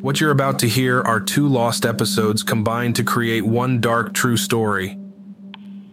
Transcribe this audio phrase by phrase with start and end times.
[0.00, 4.36] What you're about to hear are two lost episodes combined to create one dark true
[4.36, 4.96] story.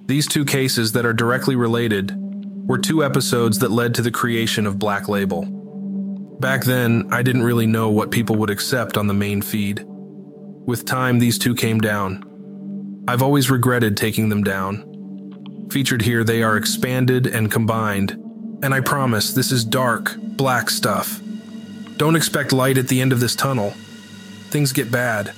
[0.05, 2.13] These two cases that are directly related
[2.67, 5.47] were two episodes that led to the creation of Black Label.
[6.39, 9.83] Back then, I didn't really know what people would accept on the main feed.
[9.87, 13.03] With time, these two came down.
[13.07, 15.67] I've always regretted taking them down.
[15.71, 18.11] Featured here, they are expanded and combined,
[18.61, 21.19] and I promise this is dark, black stuff.
[21.97, 23.73] Don't expect light at the end of this tunnel
[24.55, 25.35] things get bad.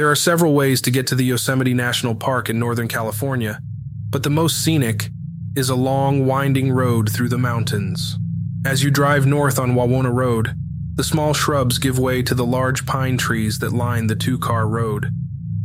[0.00, 3.60] There are several ways to get to the Yosemite National Park in Northern California,
[4.08, 5.10] but the most scenic
[5.54, 8.16] is a long, winding road through the mountains.
[8.64, 10.54] As you drive north on Wawona Road,
[10.94, 14.66] the small shrubs give way to the large pine trees that line the two car
[14.66, 15.10] road.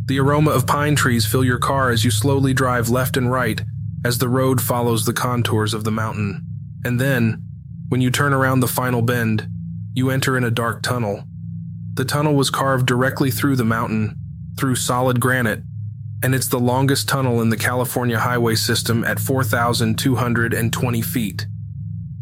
[0.07, 3.63] The aroma of pine trees fill your car as you slowly drive left and right
[4.03, 6.45] as the road follows the contours of the mountain.
[6.83, 7.41] And then,
[7.87, 9.47] when you turn around the final bend,
[9.93, 11.23] you enter in a dark tunnel.
[11.93, 14.17] The tunnel was carved directly through the mountain
[14.57, 15.63] through solid granite,
[16.23, 21.45] and it's the longest tunnel in the California highway system at 4,220 feet.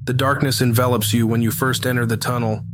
[0.06, 2.66] The darkness envelops you when you first enter the tunnel,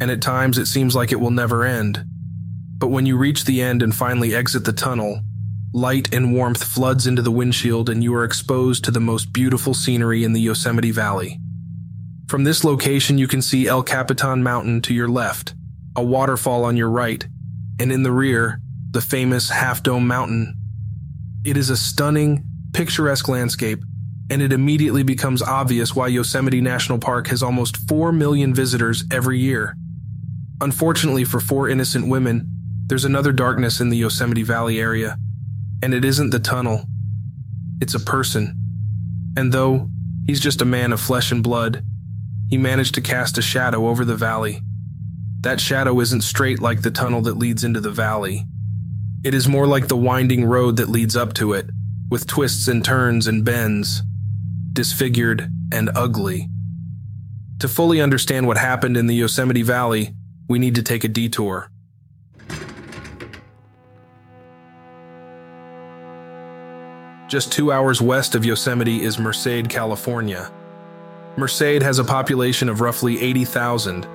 [0.00, 2.04] and at times it seems like it will never end.
[2.78, 5.20] But when you reach the end and finally exit the tunnel,
[5.74, 9.74] light and warmth floods into the windshield and you are exposed to the most beautiful
[9.74, 11.38] scenery in the Yosemite Valley.
[12.26, 15.52] From this location, you can see El Capitan Mountain to your left,
[15.94, 17.26] a waterfall on your right,
[17.78, 18.60] and in the rear,
[18.92, 20.54] the famous Half Dome Mountain.
[21.44, 23.82] It is a stunning, picturesque landscape,
[24.30, 29.38] and it immediately becomes obvious why Yosemite National Park has almost 4 million visitors every
[29.38, 29.76] year.
[30.60, 32.46] Unfortunately for four innocent women,
[32.86, 35.16] there's another darkness in the Yosemite Valley area,
[35.82, 36.84] and it isn't the tunnel.
[37.80, 38.56] It's a person.
[39.36, 39.88] And though
[40.26, 41.82] he's just a man of flesh and blood,
[42.50, 44.60] he managed to cast a shadow over the valley.
[45.42, 48.44] That shadow isn't straight like the tunnel that leads into the valley.
[49.22, 51.68] It is more like the winding road that leads up to it,
[52.10, 54.02] with twists and turns and bends,
[54.72, 56.48] disfigured and ugly.
[57.58, 60.14] To fully understand what happened in the Yosemite Valley,
[60.48, 61.70] we need to take a detour.
[67.28, 70.50] Just two hours west of Yosemite is Merced, California.
[71.36, 74.06] Merced has a population of roughly 80,000,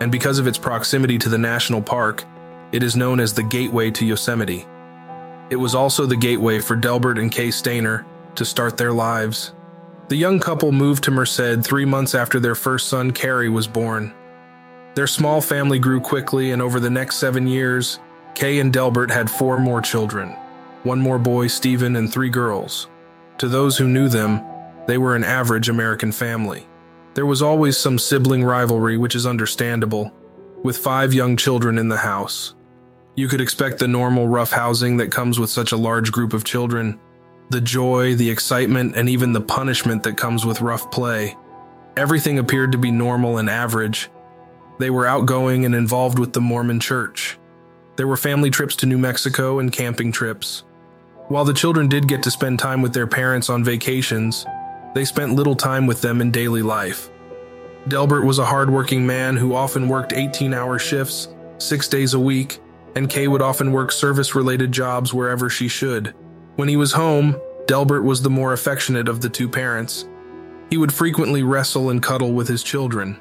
[0.00, 2.24] and because of its proximity to the national park,
[2.74, 4.66] it is known as the Gateway to Yosemite.
[5.48, 8.04] It was also the gateway for Delbert and Kay Stayner
[8.34, 9.52] to start their lives.
[10.08, 14.12] The young couple moved to Merced three months after their first son, Cary, was born.
[14.96, 18.00] Their small family grew quickly, and over the next seven years,
[18.34, 20.34] Kay and Delbert had four more children
[20.82, 22.88] one more boy, Stephen, and three girls.
[23.38, 24.44] To those who knew them,
[24.88, 26.66] they were an average American family.
[27.14, 30.12] There was always some sibling rivalry, which is understandable,
[30.64, 32.54] with five young children in the house.
[33.16, 36.44] You could expect the normal rough housing that comes with such a large group of
[36.44, 36.98] children
[37.50, 41.36] the joy, the excitement, and even the punishment that comes with rough play.
[41.96, 44.10] Everything appeared to be normal and average.
[44.78, 47.38] They were outgoing and involved with the Mormon church.
[47.96, 50.64] There were family trips to New Mexico and camping trips.
[51.28, 54.46] While the children did get to spend time with their parents on vacations,
[54.94, 57.08] they spent little time with them in daily life.
[57.86, 61.28] Delbert was a hardworking man who often worked 18 hour shifts,
[61.58, 62.58] six days a week,
[62.94, 66.14] and Kay would often work service related jobs wherever she should.
[66.56, 70.06] When he was home, Delbert was the more affectionate of the two parents.
[70.70, 73.18] He would frequently wrestle and cuddle with his children.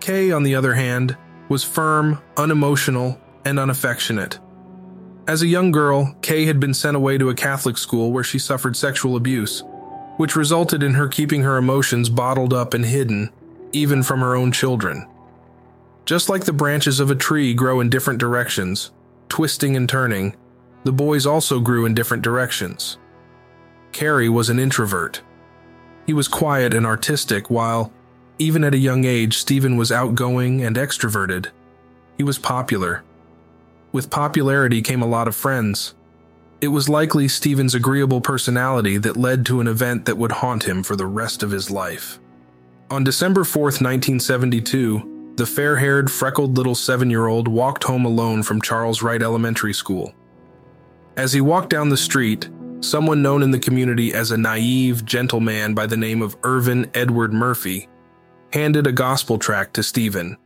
[0.00, 1.16] Kay, on the other hand,
[1.48, 4.38] was firm, unemotional, and unaffectionate.
[5.28, 8.38] As a young girl, Kay had been sent away to a Catholic school where she
[8.38, 9.62] suffered sexual abuse,
[10.16, 13.30] which resulted in her keeping her emotions bottled up and hidden,
[13.72, 15.06] even from her own children.
[16.04, 18.92] Just like the branches of a tree grow in different directions,
[19.28, 20.36] twisting and turning,
[20.84, 22.98] the boys also grew in different directions.
[23.92, 25.22] Cary was an introvert.
[26.06, 27.92] He was quiet and artistic, while,
[28.38, 31.46] even at a young age, Stephen was outgoing and extroverted.
[32.16, 33.02] He was popular.
[33.92, 35.94] With popularity came a lot of friends.
[36.60, 40.82] It was likely Stephen's agreeable personality that led to an event that would haunt him
[40.82, 42.18] for the rest of his life.
[42.90, 48.42] On December 4, 1972, the fair haired, freckled little seven year old walked home alone
[48.42, 50.14] from Charles Wright Elementary School.
[51.16, 52.48] As he walked down the street,
[52.80, 57.32] someone known in the community as a naive, gentleman by the name of Ervin Edward
[57.32, 57.88] Murphy
[58.52, 60.36] handed a gospel tract to Stephen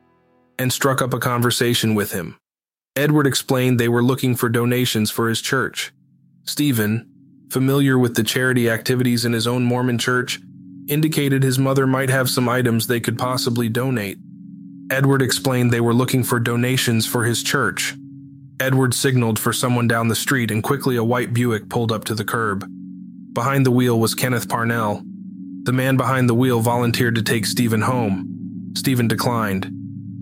[0.58, 2.38] and struck up a conversation with him.
[2.96, 5.92] Edward explained they were looking for donations for his church.
[6.44, 7.08] Stephen,
[7.50, 10.40] familiar with the charity activities in his own Mormon church,
[10.88, 14.18] indicated his mother might have some items they could possibly donate.
[14.90, 17.94] Edward explained they were looking for donations for his church.
[18.58, 22.14] Edward signaled for someone down the street, and quickly a white Buick pulled up to
[22.14, 22.66] the curb.
[23.32, 25.02] Behind the wheel was Kenneth Parnell.
[25.62, 28.72] The man behind the wheel volunteered to take Stephen home.
[28.76, 29.70] Stephen declined.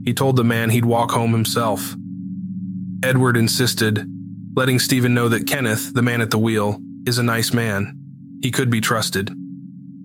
[0.05, 1.97] He told the man he'd walk home himself.
[3.03, 4.07] Edward insisted,
[4.55, 7.99] letting Stephen know that Kenneth, the man at the wheel, is a nice man.
[8.43, 9.35] He could be trusted.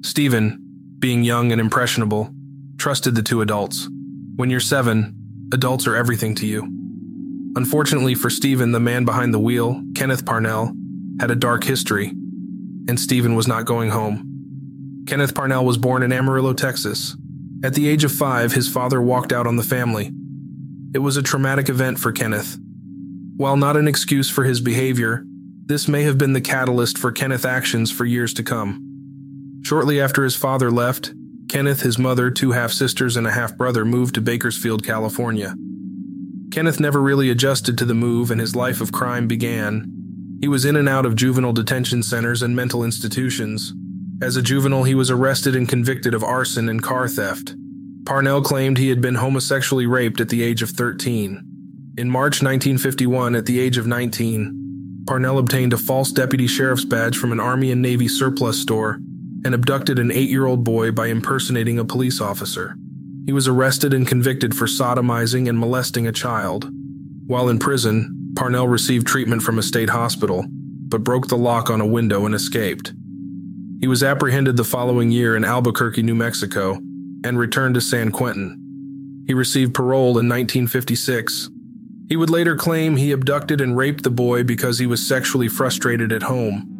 [0.03, 0.59] Stephen,
[0.99, 2.33] being young and impressionable,
[2.77, 3.89] trusted the two adults.
[4.35, 6.63] When you're seven, adults are everything to you.
[7.55, 10.73] Unfortunately for Stephen, the man behind the wheel, Kenneth Parnell,
[11.19, 12.07] had a dark history,
[12.87, 15.03] and Stephen was not going home.
[15.05, 17.15] Kenneth Parnell was born in Amarillo, Texas.
[17.63, 20.11] At the age of five, his father walked out on the family.
[20.95, 22.57] It was a traumatic event for Kenneth.
[23.37, 25.23] While not an excuse for his behavior,
[25.65, 29.61] this may have been the catalyst for Kenneth's actions for years to come.
[29.63, 31.13] Shortly after his father left,
[31.53, 35.53] Kenneth, his mother, two half sisters, and a half brother moved to Bakersfield, California.
[36.51, 39.85] Kenneth never really adjusted to the move and his life of crime began.
[40.41, 43.71] He was in and out of juvenile detention centers and mental institutions.
[44.19, 47.53] As a juvenile, he was arrested and convicted of arson and car theft.
[48.03, 51.39] Parnell claimed he had been homosexually raped at the age of 13.
[51.99, 57.15] In March 1951, at the age of 19, Parnell obtained a false deputy sheriff's badge
[57.15, 58.97] from an Army and Navy surplus store
[59.45, 62.75] and abducted an eight year old boy by impersonating a police officer.
[63.25, 66.69] He was arrested and convicted for sodomizing and molesting a child.
[67.25, 70.45] While in prison, Parnell received treatment from a state hospital,
[70.87, 72.93] but broke the lock on a window and escaped.
[73.79, 76.79] He was apprehended the following year in Albuquerque, New Mexico,
[77.23, 78.59] and returned to San Quentin.
[79.27, 81.49] He received parole in 1956.
[82.09, 86.11] He would later claim he abducted and raped the boy because he was sexually frustrated
[86.11, 86.72] at home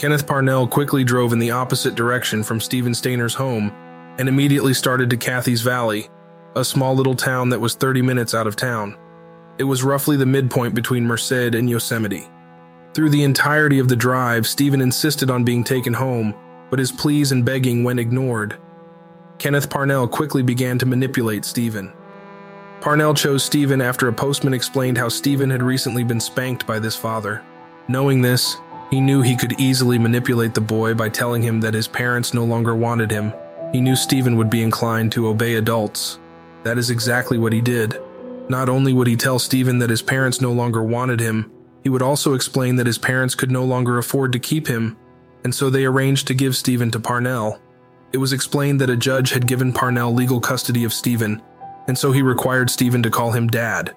[0.00, 3.70] Kenneth Parnell quickly drove in the opposite direction from Stephen Stayner's home
[4.18, 6.08] and immediately started to Catheys Valley,
[6.56, 8.96] a small little town that was 30 minutes out of town.
[9.58, 12.26] It was roughly the midpoint between Merced and Yosemite.
[12.94, 16.34] Through the entirety of the drive, Stephen insisted on being taken home,
[16.70, 18.56] but his pleas and begging went ignored.
[19.36, 21.92] Kenneth Parnell quickly began to manipulate Stephen.
[22.80, 26.96] Parnell chose Stephen after a postman explained how Stephen had recently been spanked by this
[26.96, 27.44] father.
[27.86, 28.56] Knowing this,
[28.90, 32.44] he knew he could easily manipulate the boy by telling him that his parents no
[32.44, 33.32] longer wanted him.
[33.72, 36.18] He knew Stephen would be inclined to obey adults.
[36.64, 38.00] That is exactly what he did.
[38.48, 42.02] Not only would he tell Stephen that his parents no longer wanted him, He would
[42.02, 44.96] also explain that his parents could no longer afford to keep him,
[45.44, 47.60] and so they arranged to give Stephen to Parnell.
[48.12, 51.40] It was explained that a judge had given Parnell legal custody of Stephen,
[51.88, 53.94] and so he required Stephen to call him Dad.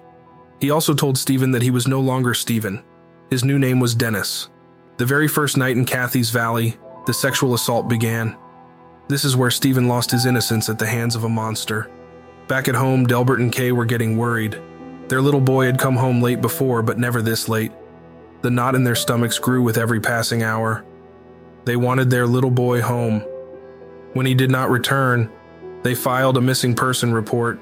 [0.60, 2.82] He also told Stephen that he was no longer Stephen.
[3.28, 4.48] His new name was Dennis.
[4.96, 8.36] The very first night in Catheys Valley, the sexual assault began.
[9.08, 11.90] This is where Stephen lost his innocence at the hands of a monster.
[12.46, 14.60] Back at home, Delbert and Kay were getting worried.
[15.08, 17.72] Their little boy had come home late before, but never this late.
[18.42, 20.84] The knot in their stomachs grew with every passing hour.
[21.64, 23.20] They wanted their little boy home.
[24.12, 25.30] When he did not return,
[25.82, 27.58] they filed a missing person report,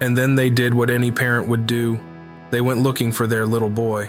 [0.00, 1.98] and then they did what any parent would do
[2.50, 4.08] they went looking for their little boy.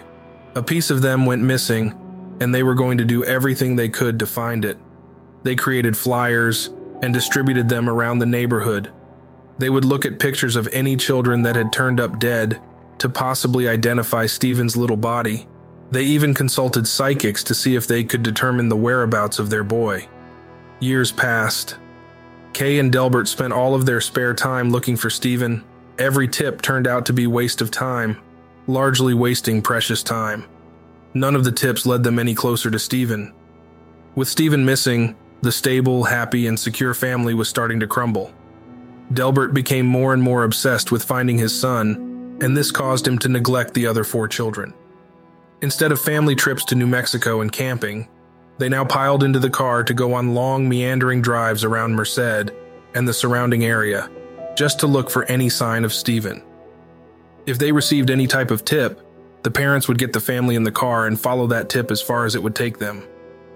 [0.53, 1.99] A piece of them went missing,
[2.39, 4.77] and they were going to do everything they could to find it.
[5.43, 6.69] They created flyers
[7.01, 8.91] and distributed them around the neighborhood.
[9.57, 12.61] They would look at pictures of any children that had turned up dead
[12.97, 15.47] to possibly identify Stephen's little body.
[15.91, 20.07] They even consulted psychics to see if they could determine the whereabouts of their boy.
[20.79, 21.77] Years passed.
[22.53, 25.63] Kay and Delbert spent all of their spare time looking for Stephen.
[25.97, 28.17] Every tip turned out to be waste of time,
[28.67, 30.45] largely wasting precious time.
[31.15, 33.33] None of the tips led them any closer to Stephen.
[34.15, 38.33] With Stephen missing, the stable, happy, and secure family was starting to crumble.
[39.13, 43.29] Delbert became more and more obsessed with finding his son, and this caused him to
[43.29, 44.73] neglect the other four children.
[45.61, 48.09] Instead of family trips to New Mexico and camping,
[48.57, 52.51] they now piled into the car to go on long, meandering drives around Merced
[52.93, 54.09] and the surrounding area,
[54.55, 56.43] just to look for any sign of Stephen.
[57.45, 59.04] If they received any type of tip,
[59.45, 62.25] the parents would get the family in the car and follow that tip as far
[62.25, 63.07] as it would take them.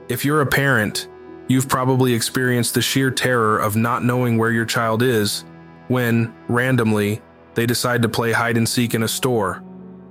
[0.07, 1.07] If you're a parent,
[1.47, 5.45] you've probably experienced the sheer terror of not knowing where your child is
[5.87, 7.23] when, randomly,
[7.55, 9.63] they decide to play hide and seek in a store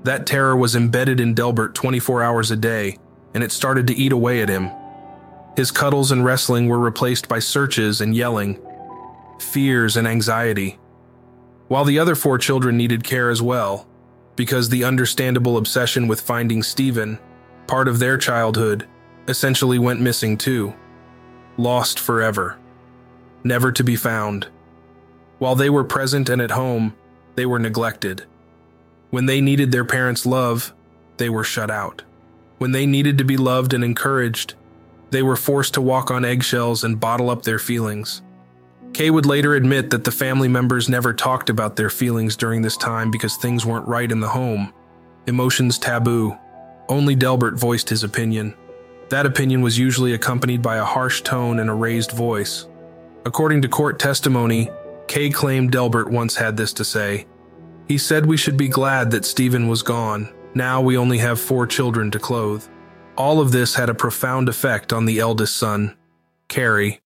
[0.03, 2.99] that terror was embedded in Delbert 24 hours a day,
[3.35, 4.71] and it started to eat away at him.
[5.57, 8.61] His cuddles and wrestling were replaced by searches and yelling,
[9.39, 10.79] fears and anxiety.
[11.69, 13.88] While the other four children needed care as well,
[14.39, 17.19] because the understandable obsession with finding Stephen,
[17.67, 18.87] part of their childhood,
[19.27, 20.73] essentially went missing too.
[21.57, 22.57] Lost forever.
[23.43, 24.47] Never to be found.
[25.41, 26.95] While they were present and at home,
[27.35, 28.27] they were neglected.
[29.11, 30.73] When they needed their parents' love,
[31.17, 32.03] they were shut out.
[32.59, 34.55] When they needed to be loved and encouraged,
[35.11, 38.23] they were forced to walk on eggshells and bottle up their feelings.
[38.93, 42.77] Kay would later admit that the family members never talked about their feelings during this
[42.77, 44.73] time because things weren't right in the home.
[45.27, 46.37] Emotions taboo.
[46.89, 48.55] Only Delbert voiced his opinion.
[49.11, 52.67] That opinion was usually accompanied by a harsh tone and a raised voice.
[53.25, 54.71] According to court testimony,
[55.07, 57.27] Kay claimed Delbert once had this to say
[57.89, 60.29] he said we should be glad that Stephen was gone.
[60.55, 62.65] Now we only have four children to clothe.
[63.17, 65.97] All of this had a profound effect on the eldest son,
[66.49, 67.01] Cary.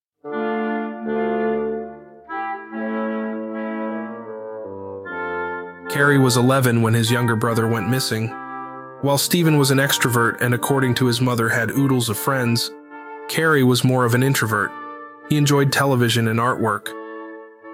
[5.92, 8.28] Cary was 11 when his younger brother went missing.
[9.02, 12.70] While Stephen was an extrovert and, according to his mother, had oodles of friends,
[13.28, 14.72] Cary was more of an introvert.
[15.28, 16.88] He enjoyed television and artwork.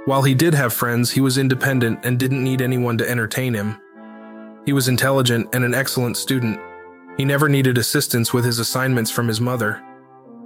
[0.04, 3.80] While he did have friends, he was independent and didn't need anyone to entertain him.
[4.66, 6.58] He was intelligent and an excellent student.
[7.16, 9.80] He never needed assistance with his assignments from his mother.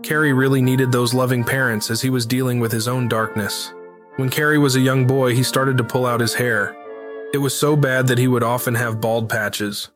[0.03, 3.73] Cary really needed those loving parents as he was dealing with his own darkness.
[4.17, 6.77] When Cary was a young boy, he started to pull out his hair.
[7.33, 9.91] It was so bad that he would often have bald patches.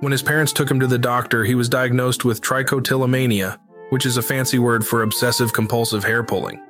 [0.00, 3.58] When his parents took him to the doctor, he was diagnosed with trichotillomania,
[3.90, 6.60] which is a fancy word for obsessive compulsive hair pulling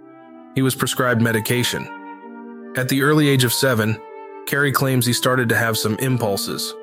[0.58, 1.86] he was prescribed medication.
[2.76, 3.96] At the early age of seven,
[4.48, 6.74] Cary claims he started to have some impulses.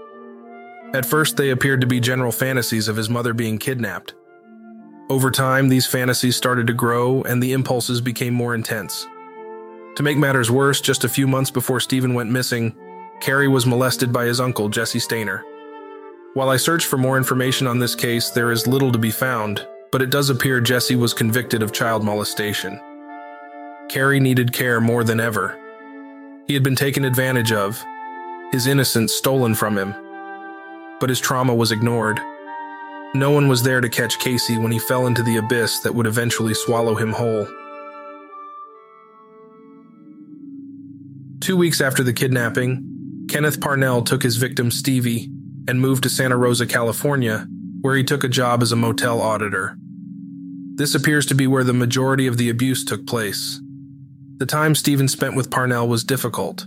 [0.94, 4.14] At first, they appeared to be general fantasies of his mother being kidnapped.
[5.10, 9.06] Over time, these fantasies started to grow and the impulses became more intense.
[9.96, 12.76] To make matters worse, just a few months before Stephen went missing,
[13.22, 15.42] Cary was molested by his uncle, Jesse Stayner.
[16.34, 19.66] While I searched for more information on this case, there is little to be found,
[19.94, 22.78] but it does appear Jesse was convicted of child molestation.
[23.88, 25.58] Cary needed care more than ever.
[26.46, 27.82] He had been taken advantage of,
[28.52, 29.96] his innocence stolen from him.
[31.00, 32.20] But his trauma was ignored.
[33.14, 36.06] No one was there to catch Casey when he fell into the abyss that would
[36.06, 37.48] eventually swallow him whole.
[41.46, 45.30] Two weeks after the kidnapping, Kenneth Parnell took his victim Stevie
[45.68, 47.46] and moved to Santa Rosa, California,
[47.82, 49.78] where he took a job as a motel auditor.
[50.74, 53.62] This appears to be where the majority of the abuse took place.
[54.38, 56.66] The time Stephen spent with Parnell was difficult.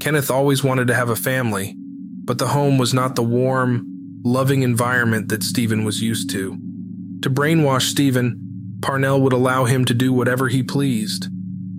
[0.00, 1.76] Kenneth always wanted to have a family,
[2.24, 3.86] but the home was not the warm,
[4.24, 6.58] loving environment that Stephen was used to.
[7.22, 11.28] To brainwash Stephen, Parnell would allow him to do whatever he pleased.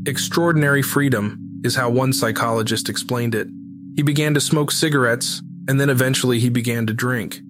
[0.08, 3.48] Extraordinary freedom is how one psychologist explained it.
[3.96, 7.42] He began to smoke cigarettes, and then eventually he began to drink.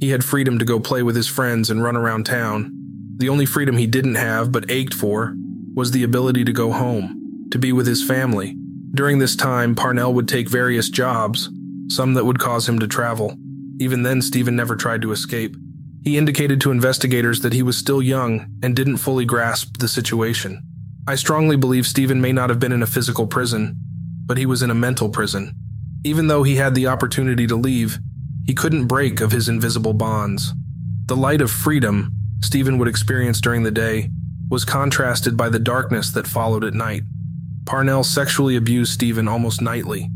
[0.00, 2.72] He had freedom to go play with his friends and run around town.
[3.16, 5.34] The only freedom he didn't have but ached for
[5.74, 8.54] was the ability to go home, to be with his family.
[8.92, 11.50] During this time, Parnell would take various jobs,
[11.88, 13.36] some that would cause him to travel.
[13.78, 15.56] Even then, Stephen never tried to escape.
[16.02, 20.62] He indicated to investigators that he was still young and didn't fully grasp the situation.
[21.08, 23.76] I strongly believe Stephen may not have been in a physical prison,
[24.26, 25.54] but he was in a mental prison.
[26.04, 27.98] Even though he had the opportunity to leave,
[28.44, 30.52] he couldn't break of his invisible bonds.
[31.06, 34.10] The light of freedom Stephen would experience during the day
[34.50, 37.02] was contrasted by the darkness that followed at night.
[37.64, 40.10] Parnell sexually abused Stephen almost nightly.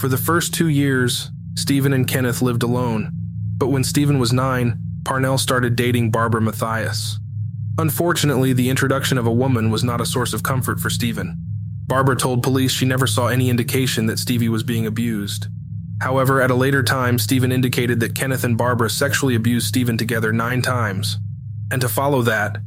[0.00, 3.10] For the first two years, Stephen and Kenneth lived alone,
[3.56, 7.18] but when Stephen was nine, Parnell started dating Barbara Mathias.
[7.78, 11.36] Unfortunately, the introduction of a woman was not a source of comfort for Stephen.
[11.86, 15.46] Barbara told police she never saw any indication that Stevie was being abused.
[16.00, 20.32] However, at a later time, Stephen indicated that Kenneth and Barbara sexually abused Stephen together
[20.32, 21.18] nine times.
[21.70, 22.58] And to follow that,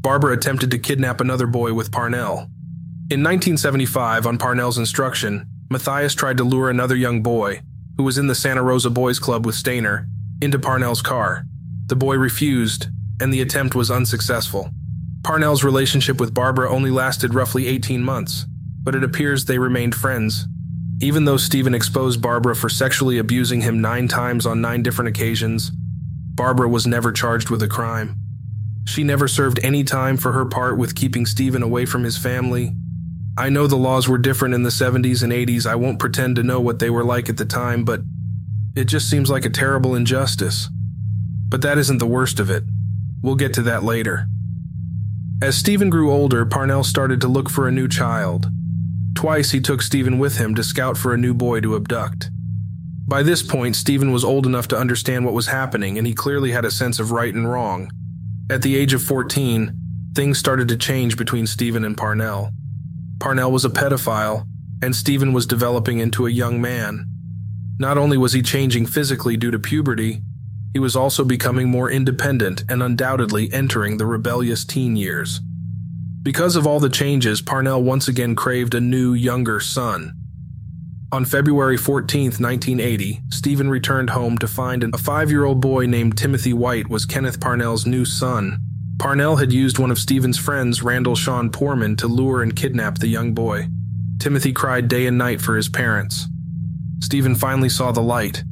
[0.00, 2.48] Barbara attempted to kidnap another boy with Parnell.
[3.10, 7.60] In 1975, on Parnell's instruction, Mathias tried to lure another young boy,
[7.98, 10.06] who was in the Santa Rosa Boys Club with Stayner,
[10.40, 11.44] into Parnell's car.
[11.86, 12.88] The boy refused,
[13.20, 14.70] and the attempt was unsuccessful.
[15.22, 18.44] Parnell's relationship with Barbara only lasted roughly 18 months,
[18.82, 20.46] but it appears they remained friends.
[21.00, 25.72] Even though Stephen exposed Barbara for sexually abusing him nine times on nine different occasions,
[26.34, 28.16] Barbara was never charged with a crime.
[28.84, 32.72] She never served any time for her part with keeping Stephen away from his family.
[33.36, 35.66] I know the laws were different in the 70s and 80s.
[35.66, 38.02] I won't pretend to know what they were like at the time, but
[38.76, 40.68] it just seems like a terrible injustice.
[41.48, 42.64] But that isn't the worst of it.
[43.24, 44.26] We'll get to that later.
[45.42, 48.50] As Stephen grew older, Parnell started to look for a new child.
[49.14, 52.28] Twice he took Stephen with him to scout for a new boy to abduct.
[53.08, 56.50] By this point, Stephen was old enough to understand what was happening, and he clearly
[56.50, 57.90] had a sense of right and wrong.
[58.50, 59.74] At the age of 14,
[60.14, 62.50] things started to change between Stephen and Parnell.
[63.20, 64.46] Parnell was a pedophile,
[64.82, 67.06] and Stephen was developing into a young man.
[67.78, 70.20] Not only was he changing physically due to puberty,
[70.74, 75.40] he was also becoming more independent and undoubtedly entering the rebellious teen years.
[76.22, 80.12] Because of all the changes, Parnell once again craved a new, younger son.
[81.12, 86.18] On February 14, 1980, Stephen returned home to find a five year old boy named
[86.18, 88.58] Timothy White was Kenneth Parnell's new son.
[88.98, 93.06] Parnell had used one of Stephen's friends, Randall Sean Poorman, to lure and kidnap the
[93.06, 93.68] young boy.
[94.18, 96.26] Timothy cried day and night for his parents.
[96.98, 98.42] Stephen finally saw the light.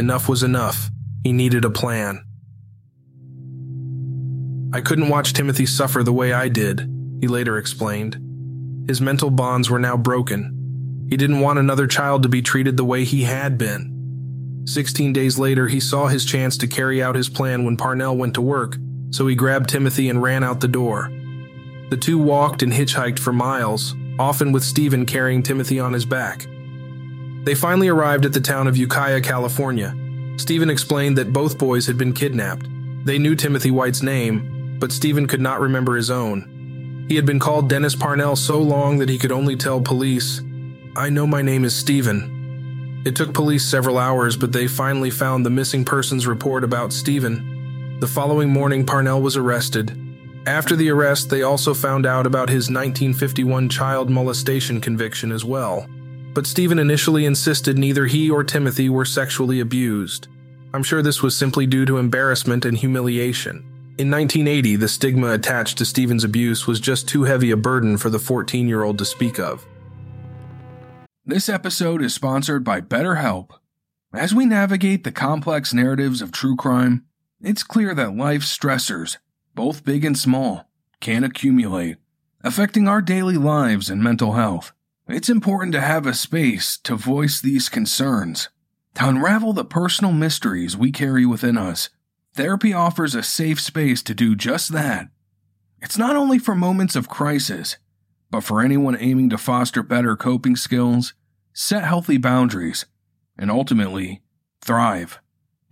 [0.00, 0.90] Enough was enough.
[1.24, 2.24] He needed a plan.
[4.72, 6.88] I couldn't watch Timothy suffer the way I did,
[7.20, 8.18] he later explained.
[8.88, 10.58] His mental bonds were now broken,
[11.08, 14.64] he didn't want another child to be treated the way he had been.
[14.66, 18.34] Sixteen days later, he saw his chance to carry out his plan when Parnell went
[18.34, 18.76] to work,
[19.10, 21.10] so he grabbed Timothy and ran out the door.
[21.88, 26.46] The two walked and hitchhiked for miles, often with Stephen carrying Timothy on his back.
[27.44, 29.94] They finally arrived at the town of Ukiah, California.
[30.38, 32.66] Stephen explained that both boys had been kidnapped.
[33.04, 37.06] They knew Timothy White's name, but Stephen could not remember his own.
[37.08, 40.40] He had been called Dennis Parnell so long that he could only tell police,
[40.96, 43.02] I know my name is Stephen.
[43.04, 47.98] It took police several hours, but they finally found the missing persons report about Stephen.
[48.00, 49.96] The following morning, Parnell was arrested.
[50.46, 55.86] After the arrest, they also found out about his 1951 child molestation conviction as well.
[56.34, 60.28] But Stephen initially insisted neither he or Timothy were sexually abused.
[60.72, 63.64] I'm sure this was simply due to embarrassment and humiliation.
[63.98, 68.10] In 1980, the stigma attached to Stephen's abuse was just too heavy a burden for
[68.10, 69.66] the 14 year old to speak of.
[71.26, 73.50] This episode is sponsored by BetterHelp.
[74.12, 77.04] As we navigate the complex narratives of true crime,
[77.40, 79.18] it's clear that life's stressors,
[79.54, 81.96] both big and small, can accumulate,
[82.42, 84.72] affecting our daily lives and mental health.
[85.10, 88.50] It's important to have a space to voice these concerns,
[88.96, 91.88] to unravel the personal mysteries we carry within us.
[92.34, 95.08] Therapy offers a safe space to do just that.
[95.80, 97.78] It's not only for moments of crisis,
[98.30, 101.14] but for anyone aiming to foster better coping skills,
[101.54, 102.84] set healthy boundaries,
[103.38, 104.20] and ultimately,
[104.60, 105.20] thrive.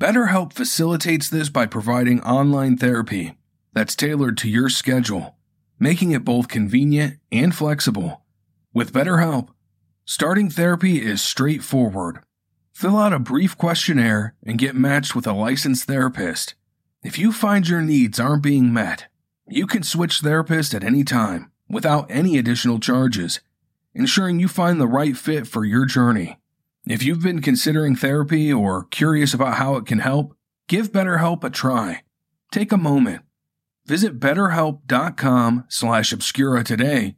[0.01, 3.37] BetterHelp facilitates this by providing online therapy
[3.75, 5.37] that's tailored to your schedule,
[5.79, 8.23] making it both convenient and flexible.
[8.77, 9.49] With BetterHelp,
[10.05, 12.19] starting therapy is straightforward.
[12.75, 16.55] Fill out a brief questionnaire and get matched with a licensed therapist.
[17.03, 19.07] If you find your needs aren't being met,
[19.49, 23.41] you can switch therapist at any time without any additional charges,
[23.95, 26.39] ensuring you find the right fit for your journey.
[26.87, 30.37] If you've been considering therapy or curious about how it can help,
[30.69, 32.03] give BetterHelp a try.
[32.53, 33.23] Take a moment.
[33.87, 37.17] Visit betterhelp.com slash obscura today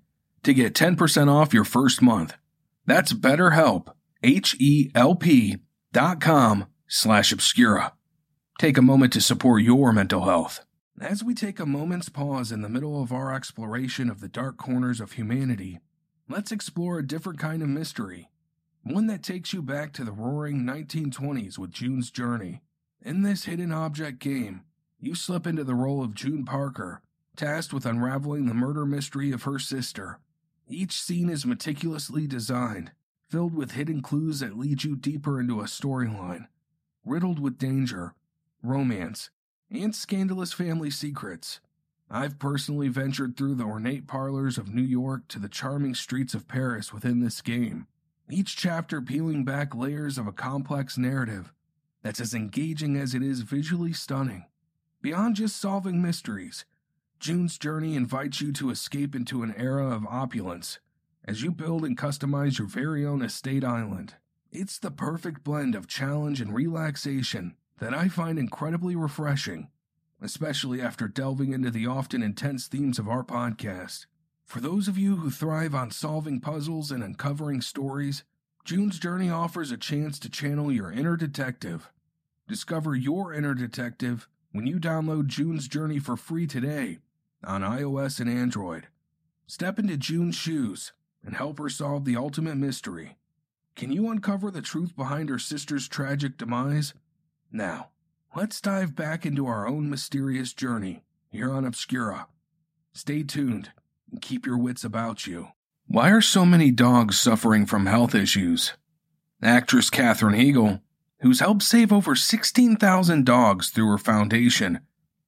[0.49, 2.35] to get 10% off your first month.
[2.87, 3.89] That's BetterHelp,
[4.23, 5.57] H-E-L-P
[5.93, 7.93] dot com slash obscura.
[8.59, 10.65] Take a moment to support your mental health.
[11.01, 14.57] As we take a moment's pause in the middle of our exploration of the dark
[14.57, 15.81] corners of humanity,
[16.29, 18.31] let's explore a different kind of mystery.
[18.83, 22.63] One that takes you back to the roaring 1920s with June's Journey.
[23.03, 24.63] In this hidden object game,
[24.99, 27.03] you slip into the role of June Parker,
[27.37, 30.21] tasked with unraveling the murder mystery of her sister.
[30.71, 32.93] Each scene is meticulously designed,
[33.31, 36.47] filled with hidden clues that lead you deeper into a storyline,
[37.07, 38.15] riddled with danger,
[38.63, 39.31] romance,
[39.71, 41.61] and scandalous family secrets.
[42.11, 46.49] I've personally ventured through the ornate parlors of New York to the charming streets of
[46.49, 47.87] Paris within this game,
[48.29, 51.51] each chapter peeling back layers of a complex narrative
[52.03, 54.45] that's as engaging as it is visually stunning.
[55.01, 56.67] Beyond just solving mysteries,
[57.21, 60.79] June's Journey invites you to escape into an era of opulence
[61.25, 64.15] as you build and customize your very own estate island.
[64.53, 69.69] It's the perfect blend of challenge and relaxation that I find incredibly refreshing,
[70.23, 74.07] especially after delving into the often intense themes of our podcast.
[74.45, 78.23] For those of you who thrive on solving puzzles and uncovering stories,
[78.65, 81.91] June's Journey offers a chance to channel your inner detective.
[82.47, 87.01] Discover your inner detective when you download June's Journey for free today
[87.45, 88.89] on iOS and Android.
[89.47, 90.93] Step into June's shoes
[91.25, 93.17] and help her solve the ultimate mystery.
[93.77, 96.95] Can you uncover the truth behind her sister's tragic demise?
[97.53, 97.91] Now,
[98.35, 102.27] let's dive back into our own mysterious journey here on Obscura.
[102.93, 103.71] Stay tuned
[104.11, 105.49] and keep your wits about you.
[105.87, 108.75] Why are so many dogs suffering from health issues?
[109.43, 110.81] Actress Katherine Heigl,
[111.21, 114.81] who's helped save over 16,000 dogs through her foundation,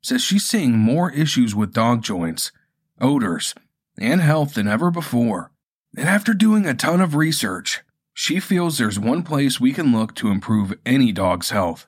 [0.03, 2.53] says she's seeing more issues with dog joints,
[3.01, 3.55] odors,
[3.99, 5.53] and health than ever before.
[5.97, 7.83] And after doing a ton of research,
[8.15, 11.87] she feels there's one place we can look to improve any dog's health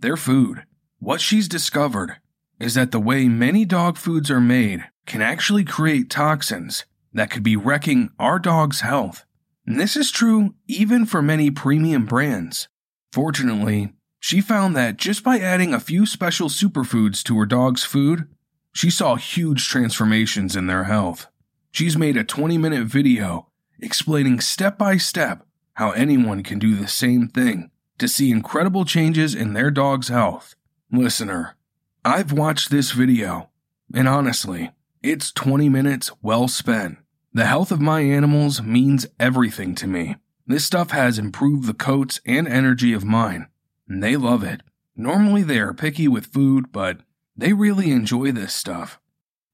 [0.00, 0.64] their food.
[0.98, 2.16] What she's discovered
[2.60, 7.42] is that the way many dog foods are made can actually create toxins that could
[7.42, 9.24] be wrecking our dog's health.
[9.66, 12.68] And this is true even for many premium brands.
[13.12, 18.26] Fortunately, she found that just by adding a few special superfoods to her dog's food,
[18.72, 21.26] she saw huge transformations in their health.
[21.72, 23.48] She's made a 20 minute video
[23.80, 29.34] explaining step by step how anyone can do the same thing to see incredible changes
[29.34, 30.54] in their dog's health.
[30.90, 31.54] Listener,
[32.02, 33.50] I've watched this video,
[33.92, 34.70] and honestly,
[35.02, 36.96] it's 20 minutes well spent.
[37.34, 40.16] The health of my animals means everything to me.
[40.46, 43.48] This stuff has improved the coats and energy of mine,
[43.88, 44.62] and they love it.
[44.96, 47.00] Normally they are picky with food, but
[47.36, 48.98] they really enjoy this stuff.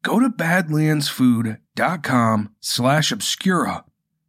[0.03, 3.85] Go to badlandsfood.com slash obscura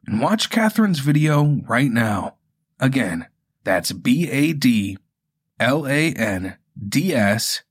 [0.06, 2.36] and watch Catherine's video right now.
[2.80, 3.28] Again,
[3.64, 4.98] that's B A D
[5.60, 7.64] L A N D S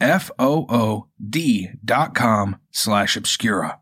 [0.00, 3.80] F O O D dot com slash obscura.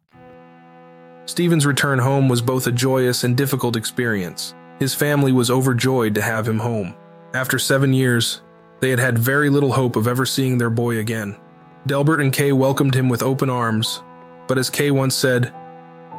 [1.27, 4.55] Stephen's return home was both a joyous and difficult experience.
[4.79, 6.95] His family was overjoyed to have him home.
[7.37, 8.40] After seven years,
[8.81, 11.37] they had had very little hope of ever seeing their boy again.
[11.87, 14.03] Delbert and Kay welcomed him with open arms,
[14.49, 15.53] but as Kay once said,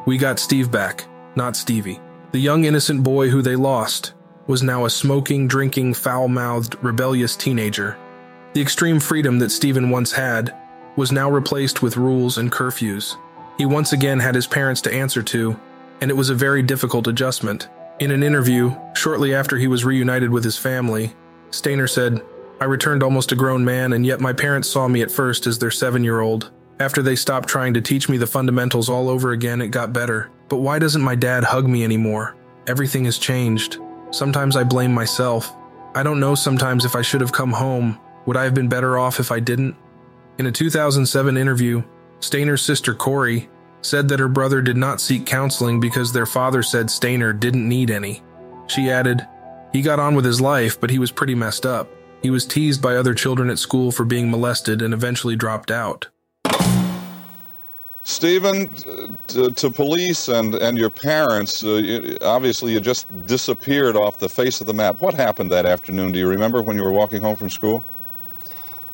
[0.06, 1.98] We got Steve back, not Stevie.
[2.30, 4.12] The young innocent boy who they lost
[4.46, 7.98] was now a smoking, drinking, foul mouthed, rebellious teenager.
[8.52, 10.54] The extreme freedom that Stephen once had
[10.94, 13.16] was now replaced with rules and curfews.
[13.56, 15.58] He once again had his parents to answer to,
[16.00, 17.68] and it was a very difficult adjustment.
[18.00, 21.14] In an interview, shortly after he was reunited with his family,
[21.50, 22.22] Stayner said,
[22.60, 25.58] I returned almost a grown man, and yet my parents saw me at first as
[25.58, 26.52] their seven year old.
[26.78, 30.30] After they stopped trying to teach me the fundamentals all over again, it got better.
[30.48, 32.36] But why doesn't my dad hug me anymore?
[32.68, 33.78] Everything has changed.
[34.12, 35.52] Sometimes I blame myself.
[35.96, 37.98] I don't know sometimes if I should have come home.
[38.26, 39.74] Would I have been better off if I didn't?
[40.38, 41.82] In a 2007 interview,
[42.20, 43.48] Stayner's sister Corey
[43.82, 47.90] said that her brother did not seek counseling because their father said Stayner didn't need
[47.90, 48.22] any.
[48.66, 49.26] She added,
[49.72, 51.88] He got on with his life, but he was pretty messed up.
[52.22, 56.08] He was teased by other children at school for being molested and eventually dropped out.
[58.02, 58.70] Stephen,
[59.26, 64.62] to, to, police and, and your parents, uh, obviously you just disappeared off the face
[64.62, 64.98] of the map.
[65.02, 66.12] What happened that afternoon?
[66.12, 67.84] Do you remember when you were walking home from school?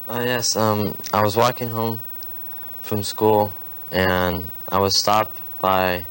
[0.08, 2.00] Uh, yes, um, I was walking home
[2.82, 3.52] from school
[3.92, 6.07] and I was stopped by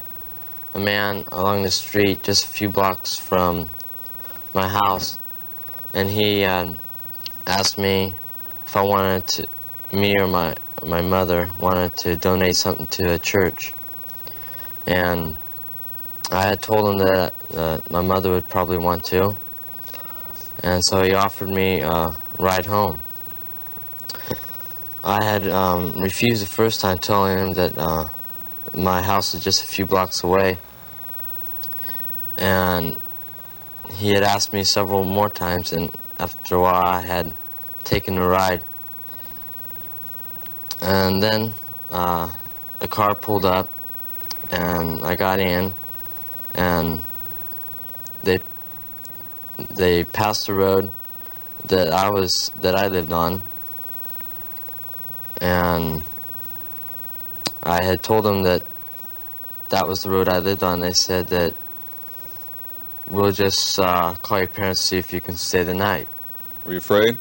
[0.74, 3.68] a man along the street just a few blocks from
[4.54, 5.18] my house.
[5.92, 6.78] And he um,
[7.46, 8.14] asked me
[8.66, 9.46] if I wanted to,
[9.92, 13.72] me or my my mother wanted to donate something to a church.
[14.86, 15.36] And
[16.30, 19.34] I had told him that uh, my mother would probably want to.
[20.62, 23.00] And so he offered me a ride home.
[25.02, 28.08] I had um, refused the first time, telling him that uh,
[28.74, 30.58] my house is just a few blocks away.
[32.36, 32.96] And
[33.90, 37.32] he had asked me several more times, and after a while, I had
[37.84, 38.62] taken a ride.
[40.80, 41.54] And then
[41.90, 42.30] uh,
[42.80, 43.68] a car pulled up,
[44.50, 45.72] and I got in,
[46.54, 47.00] and
[48.22, 48.40] they
[49.70, 50.90] they passed the road
[51.66, 53.42] that I was that I lived on,
[55.40, 56.02] and
[57.64, 58.62] I had told them that
[59.70, 60.80] that was the road I lived on.
[60.80, 61.54] They said that
[63.10, 66.06] we'll just uh, call your parents to see if you can stay the night.
[66.64, 67.18] Were you afraid?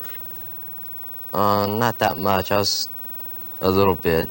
[1.34, 2.51] Uh, not that much.
[2.51, 2.89] I was
[3.62, 4.29] a little bit.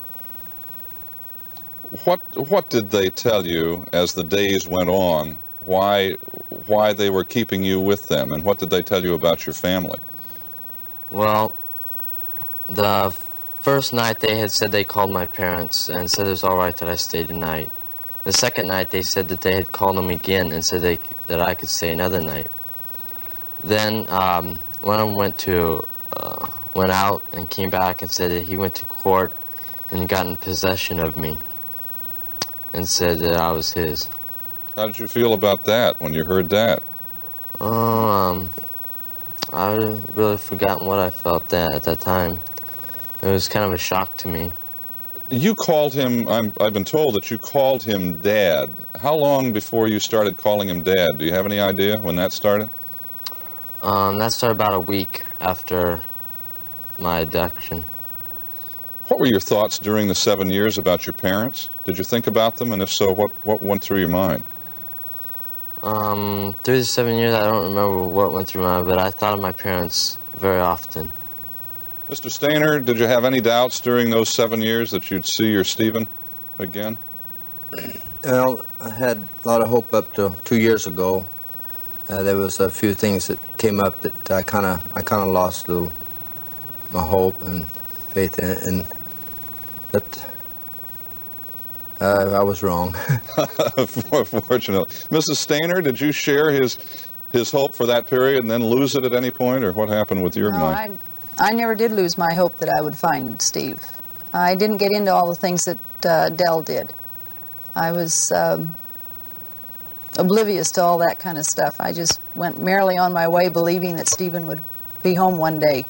[2.04, 5.38] What What did they tell you as the days went on?
[5.64, 6.12] Why
[6.66, 9.54] Why they were keeping you with them, and what did they tell you about your
[9.54, 10.00] family?
[11.10, 11.54] Well,
[12.68, 13.14] the
[13.62, 16.76] first night they had said they called my parents and said it was all right
[16.76, 17.70] that I stayed the night.
[18.24, 20.98] The second night they said that they had called them again and said they,
[21.28, 22.50] that I could stay another night.
[23.62, 28.32] Then um, one of them went to uh, went out and came back and said
[28.32, 29.32] that he went to court
[29.90, 31.38] and got in possession of me
[32.72, 34.08] and said that I was his.
[34.74, 36.82] How did you feel about that when you heard that?
[37.60, 38.50] Oh, um,
[39.52, 39.74] I
[40.16, 42.40] really forgotten what I felt that at that time.
[43.22, 44.50] It was kind of a shock to me.
[45.30, 48.68] You called him, i have been told that you called him Dad.
[49.00, 51.18] How long before you started calling him Dad?
[51.18, 52.68] Do you have any idea when that started?
[53.82, 56.02] Um, that started about a week after
[56.98, 57.84] my abduction.
[59.06, 61.70] What were your thoughts during the seven years about your parents?
[61.84, 64.42] Did you think about them, and if so, what, what went through your mind?
[65.82, 69.10] Um, through the seven years, I don't remember what went through my mind, but I
[69.10, 71.10] thought of my parents very often.
[72.12, 72.28] Mr.
[72.28, 76.06] Stayner, did you have any doubts during those seven years that you'd see your Stephen
[76.58, 76.98] again?
[78.22, 81.24] Well, I had a lot of hope up to two years ago.
[82.10, 85.22] Uh, there was a few things that came up that I kind of I kind
[85.22, 85.92] of lost a little
[86.92, 87.66] my hope and
[88.12, 88.84] faith in it, and
[89.90, 90.28] but
[91.98, 92.92] uh, I was wrong.
[93.86, 95.38] Fortunately, Mrs.
[95.40, 96.76] Stayner, did you share his
[97.32, 100.22] his hope for that period and then lose it at any point, or what happened
[100.22, 100.76] with your no, mind?
[100.92, 103.82] I, I never did lose my hope that I would find Steve.
[104.34, 106.92] I didn't get into all the things that uh, Dell did.
[107.74, 108.74] I was um,
[110.18, 111.80] oblivious to all that kind of stuff.
[111.80, 114.62] I just went merrily on my way, believing that Stephen would
[115.02, 115.86] be home one day.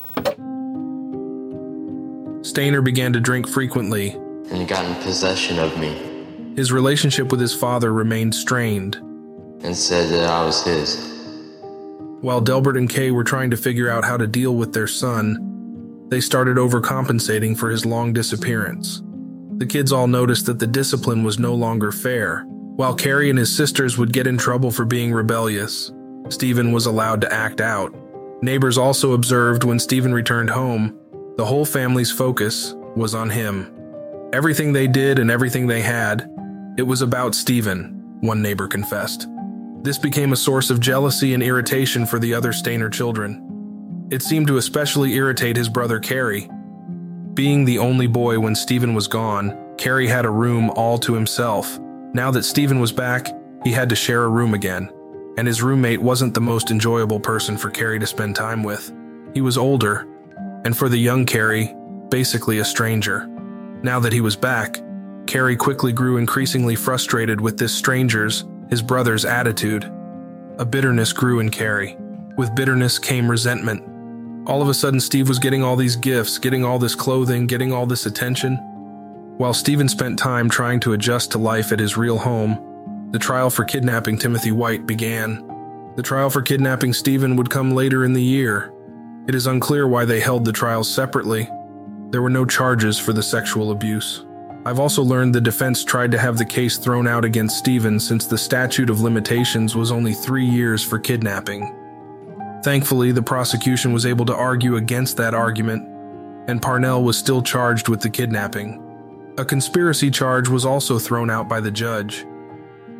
[2.42, 4.10] Stayner began to drink frequently.
[4.10, 6.54] And he got in possession of me.
[6.56, 8.96] His relationship with his father remained strained.
[9.62, 11.11] And said that I was his.
[12.22, 16.06] While Delbert and Kay were trying to figure out how to deal with their son,
[16.08, 19.02] they started overcompensating for his long disappearance.
[19.56, 22.44] The kids all noticed that the discipline was no longer fair.
[22.76, 25.90] While Cary and his sisters would get in trouble for being rebellious,
[26.28, 27.92] Stephen was allowed to act out.
[28.40, 30.96] Neighbors also observed when Stephen returned home
[31.38, 33.68] the whole family's focus was on him.
[34.32, 36.30] Everything they did and everything they had,
[36.78, 39.26] it was about Stephen, one neighbor confessed.
[39.82, 44.08] This became a source of jealousy and irritation for the other Stayner children.
[44.12, 46.48] It seemed to especially irritate his brother Cary.
[47.34, 51.80] Being the only boy when Stephen was gone, Cary had a room all to himself.
[52.14, 53.26] Now that Stephen was back,
[53.64, 54.88] he had to share a room again,
[55.36, 58.92] and his roommate wasn't the most enjoyable person for Cary to spend time with.
[59.34, 60.06] He was older,
[60.64, 61.74] and for the young Cary,
[62.08, 63.26] basically a stranger.
[63.82, 64.78] Now that he was back,
[65.26, 69.84] Carrie quickly grew increasingly frustrated with this stranger's, his brother's, attitude.
[70.58, 71.94] A bitterness grew in Cary.
[72.38, 73.84] With bitterness came resentment.
[74.48, 77.70] All of a sudden, Steve was getting all these gifts, getting all this clothing, getting
[77.70, 78.56] all this attention.
[79.36, 83.50] While Stephen spent time trying to adjust to life at his real home, the trial
[83.50, 85.46] for kidnapping Timothy White began.
[85.96, 88.72] The trial for kidnapping Stephen would come later in the year,
[89.28, 91.46] it is unclear why they held the trials separately.
[92.08, 94.24] There were no charges for the sexual abuse.
[94.64, 98.26] I've also learned the defense tried to have the case thrown out against Stephen since
[98.26, 101.74] the statute of limitations was only three years for kidnapping.
[102.62, 105.88] Thankfully, the prosecution was able to argue against that argument,
[106.48, 108.80] and Parnell was still charged with the kidnapping.
[109.36, 112.24] A conspiracy charge was also thrown out by the judge.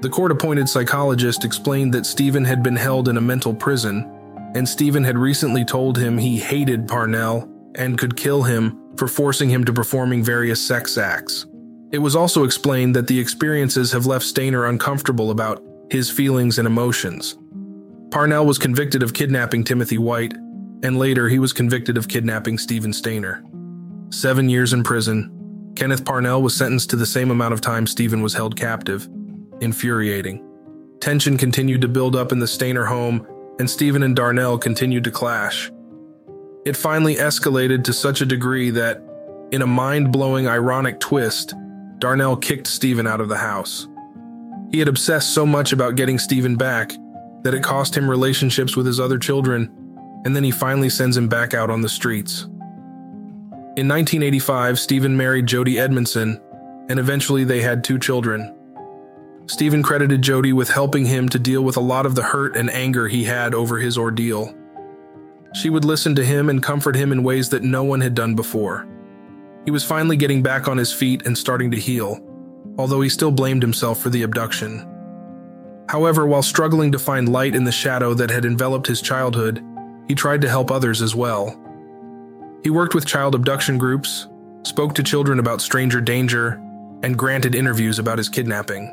[0.01, 4.11] The court appointed psychologist explained that Stephen had been held in a mental prison,
[4.57, 9.49] and Stephen had recently told him he hated Parnell and could kill him for forcing
[9.49, 11.47] him to performing various sex acts.
[11.93, 16.67] It was also explained that the experiences have left Stayner uncomfortable about his feelings and
[16.67, 17.37] emotions.
[18.11, 20.33] Parnell was convicted of kidnapping Timothy White,
[20.83, 23.43] and later he was convicted of kidnapping Stephen Stayner.
[24.13, 28.23] Seven years in prison, Kenneth Parnell was sentenced to the same amount of time Stephen
[28.23, 29.07] was held captive.
[29.61, 30.43] Infuriating.
[31.01, 33.27] Tension continued to build up in the Stayner home,
[33.59, 35.71] and Stephen and Darnell continued to clash.
[36.65, 39.03] It finally escalated to such a degree that,
[39.51, 41.55] in a mind blowing ironic twist,
[42.03, 43.87] Darnell kicked Stephen out of the house.
[44.73, 46.91] He had obsessed so much about getting Stephen back
[47.45, 49.71] that it cost him relationships with his other children,
[50.25, 52.43] and then he finally sends him back out on the streets.
[53.77, 56.41] In 1985, Stephen married Jody Edmondson,
[56.89, 58.53] and eventually they had two children.
[59.47, 62.69] Stephen credited Jody with helping him to deal with a lot of the hurt and
[62.73, 64.53] anger he had over his ordeal.
[65.55, 68.35] She would listen to him and comfort him in ways that no one had done
[68.35, 68.89] before.
[69.65, 72.21] He was finally getting back on his feet and starting to heal,
[72.79, 74.89] although he still blamed himself for the abduction.
[75.89, 79.65] However, while struggling to find light in the shadow that had enveloped his childhood,
[80.09, 81.59] he tried to help others as well.
[82.65, 84.27] He worked with child abduction groups,
[84.65, 86.61] spoke to children about stranger danger,
[87.03, 88.87] and granted interviews about his kidnapping.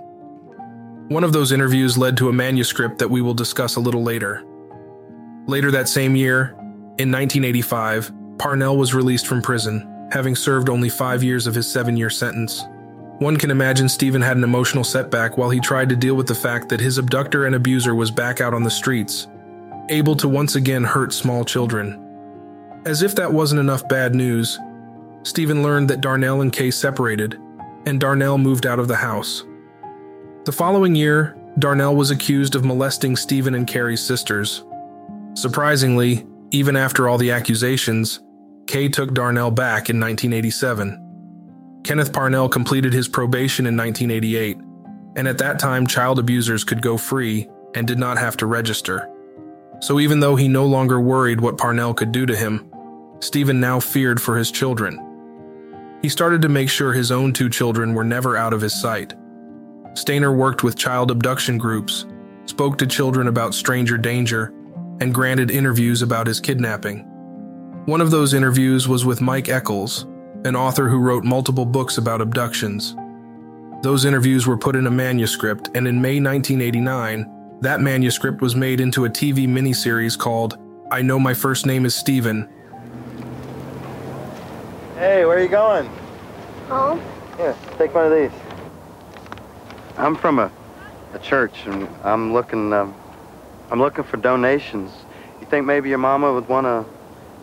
[1.10, 4.44] One of those interviews led to a manuscript that we will discuss a little later.
[5.48, 6.50] Later that same year,
[7.00, 11.96] in 1985, Parnell was released from prison having served only five years of his seven
[11.98, 12.66] year sentence.
[13.20, 16.36] One can imagine Stephen had an emotional setback while he tried to deal with the
[16.36, 19.28] fact that his abductor and abuser was back out on the streets,
[19.90, 22.06] able to once again hurt small children.
[22.86, 24.58] As if that wasn't enough bad news,
[25.24, 27.38] Stephen learned that Darnell and Kay separated,
[27.86, 29.44] and Darnell moved out of the house.
[30.46, 34.64] The following year, Darnell was accused of molesting Stephen and Cary's sisters.
[35.34, 38.22] Surprisingly, even after all the accusations,
[38.70, 41.82] Kay took Darnell back in 1987.
[41.84, 44.58] Kenneth Parnell completed his probation in 1988,
[45.16, 49.10] and at that time, child abusers could go free and did not have to register.
[49.80, 52.72] So even though he no longer worried what Parnell could do to him,
[53.22, 55.04] Stephen now feared for his children.
[56.04, 59.16] He started to make sure his own two children were never out of his sight.
[59.94, 62.06] Stayner worked with child abduction groups,
[62.46, 64.54] spoke to children about stranger danger,
[65.02, 67.09] and granted interviews about his kidnapping.
[67.90, 70.04] One of those interviews was with Mike Echols,
[70.46, 72.96] an author who wrote multiple books about abductions.
[73.82, 78.80] Those interviews were put in a manuscript, and in May 1989, that manuscript was made
[78.80, 80.60] into a TV miniseries called
[80.92, 82.48] I Know My First Name is Stephen.
[84.94, 85.90] Hey, where are you going?
[86.68, 87.02] Home.
[87.38, 88.40] Here, take one of these.
[89.98, 90.52] I'm from a,
[91.16, 92.94] a church, and I'm looking, um,
[93.72, 94.92] I'm looking for donations.
[95.42, 96.99] You think maybe your mama would want to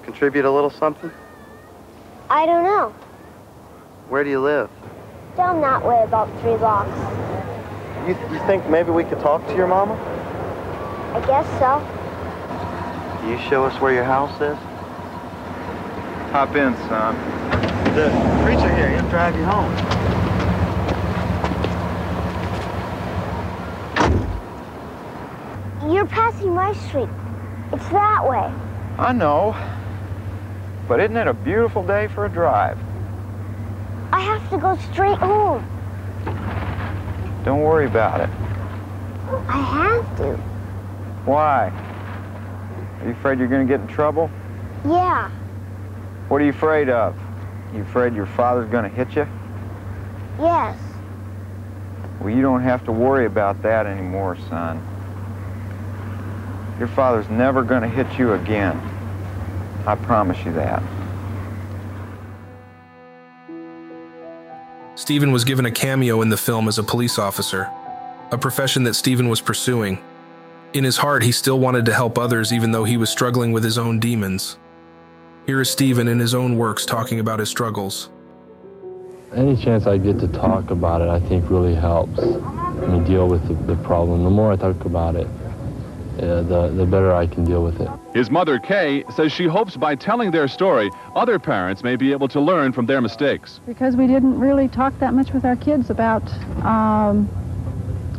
[0.06, 1.10] Contribute a little something?
[2.30, 2.90] I don't know.
[4.08, 4.70] Where do you live?
[5.36, 6.96] Down that way, about three blocks.
[8.06, 9.94] You, you think maybe we could talk to your mama?
[11.12, 11.82] I guess so.
[13.18, 14.56] Can you show us where your house is?
[16.30, 17.16] Hop in, son.
[17.96, 18.08] The
[18.44, 19.72] preacher here, he'll drive you home.
[25.92, 27.08] You're passing my street.
[27.72, 28.52] It's that way.
[28.98, 29.56] I know.
[30.88, 32.78] But isn't it a beautiful day for a drive?
[34.12, 35.64] I have to go straight home.
[37.44, 38.30] Don't worry about it.
[39.48, 40.36] I have to.
[41.24, 41.70] Why?
[43.00, 44.30] Are you afraid you're going to get in trouble?
[44.84, 45.28] Yeah.
[46.28, 47.16] What are you afraid of?
[47.74, 49.26] You afraid your father's going to hit you?
[50.38, 50.78] Yes.
[52.20, 54.80] Well, you don't have to worry about that anymore, son.
[56.78, 58.95] Your father's never going to hit you again.
[59.86, 60.82] I promise you that.
[64.96, 67.70] Stephen was given a cameo in the film as a police officer,
[68.32, 69.98] a profession that Stephen was pursuing.
[70.72, 73.62] In his heart, he still wanted to help others even though he was struggling with
[73.62, 74.58] his own demons.
[75.46, 78.10] Here is Stephen in his own works talking about his struggles.
[79.34, 83.46] Any chance I get to talk about it, I think really helps me deal with
[83.46, 84.24] the, the problem.
[84.24, 85.28] The more I talk about it,
[86.18, 87.88] uh, the, the better I can deal with it.
[88.14, 92.28] His mother, Kay, says she hopes by telling their story, other parents may be able
[92.28, 93.60] to learn from their mistakes.
[93.66, 96.22] Because we didn't really talk that much with our kids about
[96.64, 97.28] um,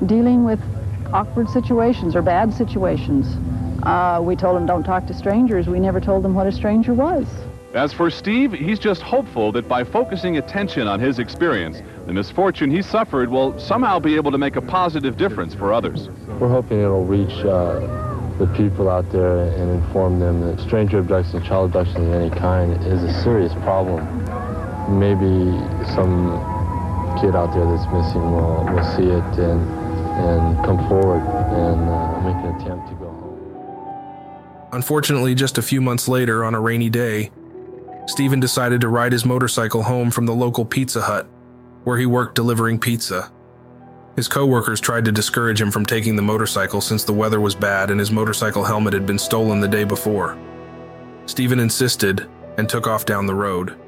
[0.05, 0.59] dealing with
[1.13, 3.35] awkward situations or bad situations.
[3.83, 5.67] Uh, we told them don't talk to strangers.
[5.67, 7.25] We never told them what a stranger was.
[7.73, 12.71] As for Steve, he's just hopeful that by focusing attention on his experience, the misfortune
[12.71, 16.07] he suffered will somehow be able to make a positive difference for others.
[16.39, 17.81] We're hoping it'll reach uh,
[18.39, 22.73] the people out there and inform them that stranger abduction, child abduction of any kind
[22.85, 24.05] is a serious problem.
[24.97, 25.51] Maybe
[25.95, 26.31] some
[27.19, 29.67] kid out there that's missing will, will see it and,
[30.17, 34.69] and come forward and uh, make an attempt to go home.
[34.71, 37.31] Unfortunately, just a few months later, on a rainy day,
[38.05, 41.27] Stephen decided to ride his motorcycle home from the local Pizza Hut,
[41.87, 43.31] where he worked delivering pizza.
[44.17, 47.91] His coworkers tried to discourage him from taking the motorcycle since the weather was bad
[47.91, 50.37] and his motorcycle helmet had been stolen the day before.
[51.27, 52.27] Stephen insisted
[52.57, 53.79] and took off down the road.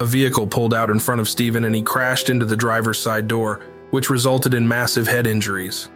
[0.00, 3.28] A vehicle pulled out in front of Stephen and he crashed into the driver's side
[3.28, 5.90] door, which resulted in massive head injuries.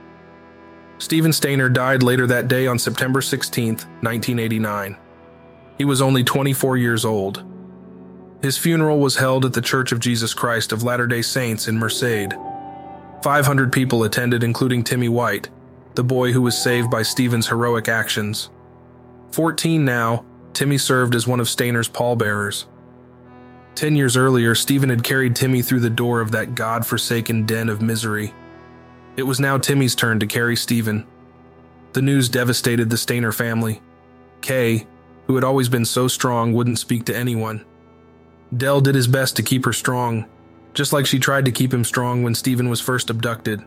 [0.99, 4.97] Stephen Stayner died later that day on September 16, 1989.
[5.79, 7.43] He was only 24 years old.
[8.43, 11.77] His funeral was held at the Church of Jesus Christ of Latter day Saints in
[11.77, 12.35] Merced.
[13.23, 15.49] 500 people attended, including Timmy White,
[15.97, 18.51] the boy who was saved by Stephen's heroic actions.
[19.33, 22.67] 14 now, Timmy served as one of Stayner's pallbearers.
[23.75, 27.69] Ten years earlier, Stephen had carried Timmy through the door of that God forsaken den
[27.69, 28.33] of misery.
[29.17, 31.07] It was now Timmy's turn to carry Stephen.
[31.93, 33.83] The news devastated the Stayner family.
[34.43, 34.87] Kay,
[35.27, 37.65] who had always been so strong, wouldn't speak to anyone.
[38.57, 40.27] Del did his best to keep her strong,
[40.73, 43.63] just like she tried to keep him strong when Stephen was first abducted.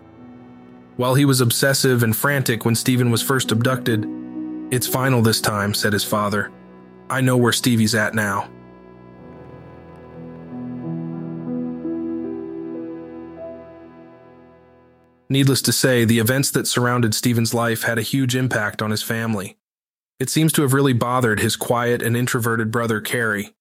[0.97, 4.05] While he was obsessive and frantic when Stephen was first abducted,
[4.71, 6.51] it's final this time, said his father.
[7.09, 8.49] I know where Stevie's at now.
[15.29, 19.01] Needless to say, the events that surrounded Stephen's life had a huge impact on his
[19.01, 19.57] family.
[20.19, 23.55] It seems to have really bothered his quiet and introverted brother, Cary.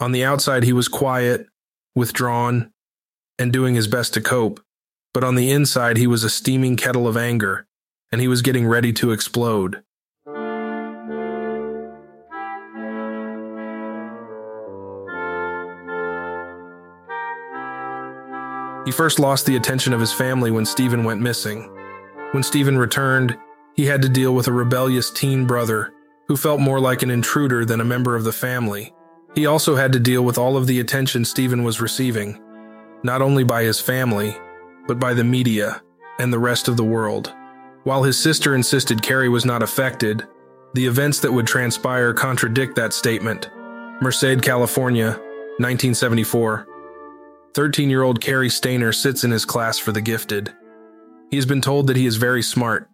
[0.00, 1.46] On the outside, he was quiet,
[1.94, 2.72] withdrawn,
[3.38, 4.60] and doing his best to cope.
[5.12, 7.66] But on the inside, he was a steaming kettle of anger,
[8.10, 9.82] and he was getting ready to explode.
[18.84, 21.70] He first lost the attention of his family when Stephen went missing.
[22.32, 23.38] When Stephen returned,
[23.74, 25.92] he had to deal with a rebellious teen brother
[26.28, 28.93] who felt more like an intruder than a member of the family.
[29.34, 32.40] He also had to deal with all of the attention Stephen was receiving,
[33.02, 34.36] not only by his family,
[34.86, 35.82] but by the media
[36.18, 37.34] and the rest of the world.
[37.82, 40.26] While his sister insisted Cary was not affected,
[40.74, 43.50] the events that would transpire contradict that statement.
[44.00, 45.10] Merced, California,
[45.58, 46.66] 1974.
[47.54, 50.52] 13 year old Cary Stayner sits in his class for the gifted.
[51.30, 52.88] He has been told that he is very smart,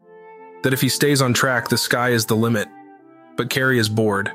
[0.62, 2.68] that if he stays on track, the sky is the limit.
[3.36, 4.30] But Cary is bored.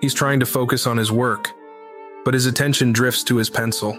[0.00, 1.48] He's trying to focus on his work,
[2.24, 3.92] but his attention drifts to his pencil.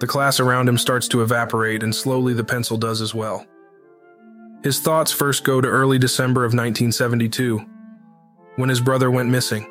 [0.00, 3.46] The class around him starts to evaporate, and slowly the pencil does as well.
[4.62, 7.60] His thoughts first go to early December of 1972,
[8.56, 9.66] when his brother went missing.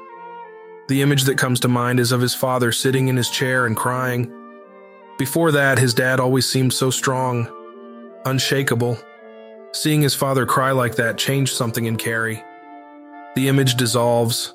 [0.88, 3.78] The image that comes to mind is of his father sitting in his chair and
[3.78, 4.32] crying,
[5.20, 7.52] before that, his dad always seemed so strong,
[8.24, 8.98] unshakable.
[9.74, 12.42] Seeing his father cry like that changed something in Cary.
[13.36, 14.54] The image dissolves,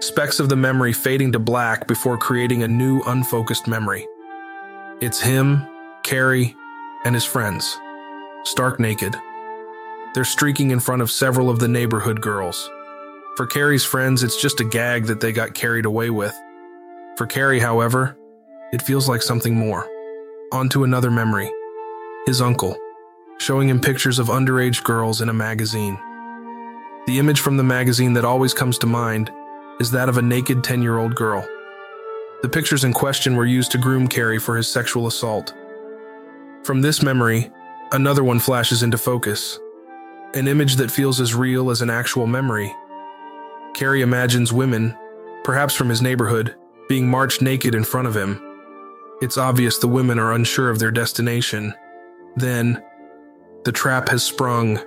[0.00, 4.06] specks of the memory fading to black before creating a new, unfocused memory.
[5.00, 5.66] It's him,
[6.02, 6.54] Cary,
[7.04, 7.78] and his friends,
[8.44, 9.16] stark naked.
[10.14, 12.70] They're streaking in front of several of the neighborhood girls.
[13.36, 16.34] For Cary's friends, it's just a gag that they got carried away with.
[17.16, 18.16] For Cary, however,
[18.72, 19.88] it feels like something more
[20.52, 21.50] onto another memory
[22.26, 22.76] his uncle,
[23.38, 25.98] showing him pictures of underage girls in a magazine.
[27.06, 29.30] The image from the magazine that always comes to mind
[29.80, 31.46] is that of a naked 10 year old girl.
[32.42, 35.54] The pictures in question were used to groom Cary for his sexual assault.
[36.64, 37.50] From this memory,
[37.92, 39.58] another one flashes into focus
[40.34, 42.70] an image that feels as real as an actual memory.
[43.74, 44.94] Cary imagines women,
[45.42, 46.54] perhaps from his neighborhood,
[46.86, 48.38] being marched naked in front of him
[49.20, 51.74] it's obvious the women are unsure of their destination.
[52.36, 52.82] Then,
[53.64, 54.78] the trap has sprung.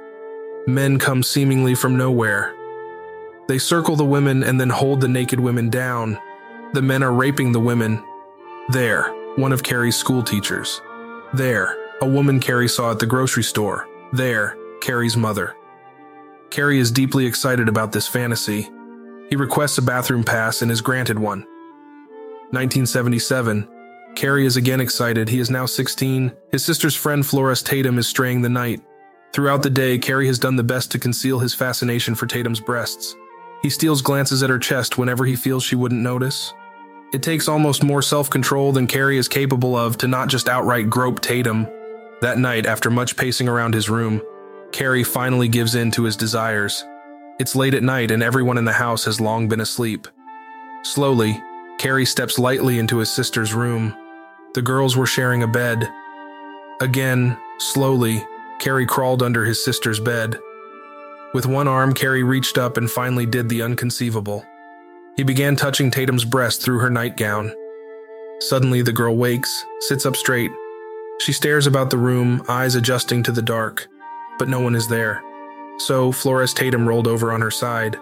[0.67, 2.55] Men come seemingly from nowhere.
[3.51, 6.17] They circle the women and then hold the naked women down.
[6.71, 8.01] The men are raping the women.
[8.69, 10.81] There, one of Cary's school teachers.
[11.33, 13.89] There, a woman Cary saw at the grocery store.
[14.13, 15.53] There, Cary's mother.
[16.49, 18.69] Cary is deeply excited about this fantasy.
[19.29, 21.39] He requests a bathroom pass and is granted one.
[22.51, 23.67] 1977.
[24.15, 25.27] Cary is again excited.
[25.27, 26.31] He is now 16.
[26.53, 28.79] His sister's friend Flores Tatum is straying the night.
[29.33, 33.13] Throughout the day, Cary has done the best to conceal his fascination for Tatum's breasts.
[33.61, 36.53] He steals glances at her chest whenever he feels she wouldn't notice.
[37.13, 40.89] It takes almost more self control than Cary is capable of to not just outright
[40.89, 41.67] grope Tatum.
[42.21, 44.21] That night, after much pacing around his room,
[44.71, 46.85] Cary finally gives in to his desires.
[47.39, 50.07] It's late at night and everyone in the house has long been asleep.
[50.83, 51.41] Slowly,
[51.77, 53.93] Cary steps lightly into his sister's room.
[54.53, 55.91] The girls were sharing a bed.
[56.79, 58.25] Again, slowly,
[58.59, 60.37] Cary crawled under his sister's bed.
[61.33, 64.45] With one arm, Cary reached up and finally did the unconceivable.
[65.15, 67.53] He began touching Tatum's breast through her nightgown.
[68.39, 70.51] Suddenly, the girl wakes, sits up straight.
[71.19, 73.87] She stares about the room, eyes adjusting to the dark,
[74.39, 75.21] but no one is there.
[75.77, 77.97] So, Flores Tatum rolled over on her side.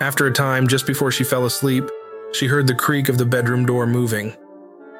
[0.00, 1.84] After a time, just before she fell asleep,
[2.32, 4.32] she heard the creak of the bedroom door moving.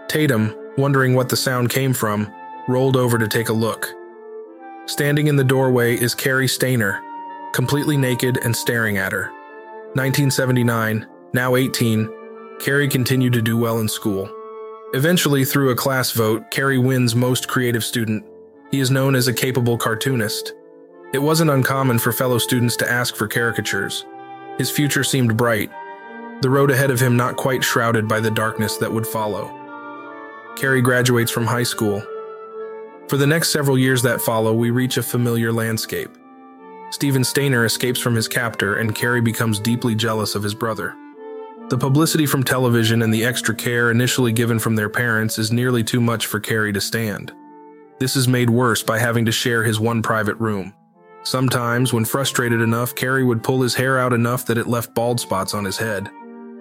[0.09, 2.31] Tatum, wondering what the sound came from,
[2.69, 3.89] rolled over to take a look.
[4.87, 7.01] Standing in the doorway is Cary Stayner,
[7.53, 9.31] completely naked and staring at her.
[9.95, 12.09] 1979, now 18,
[12.61, 14.31] Cary continued to do well in school.
[14.95, 18.25] Eventually, through a class vote, Cary wins Most Creative Student.
[18.71, 20.55] He is known as a capable cartoonist.
[21.13, 24.05] It wasn't uncommon for fellow students to ask for caricatures.
[24.59, 25.71] His future seemed bright,
[26.43, 29.51] the road ahead of him not quite shrouded by the darkness that would follow.
[30.57, 32.03] Cary graduates from high school.
[33.09, 36.11] For the next several years that follow, we reach a familiar landscape.
[36.93, 40.95] Stephen Stayner escapes from his captor, and Cary becomes deeply jealous of his brother.
[41.71, 45.83] The publicity from television and the extra care initially given from their parents is nearly
[45.83, 47.33] too much for Cary to stand.
[47.99, 50.75] This is made worse by having to share his one private room.
[51.23, 55.19] Sometimes, when frustrated enough, Cary would pull his hair out enough that it left bald
[55.19, 56.11] spots on his head.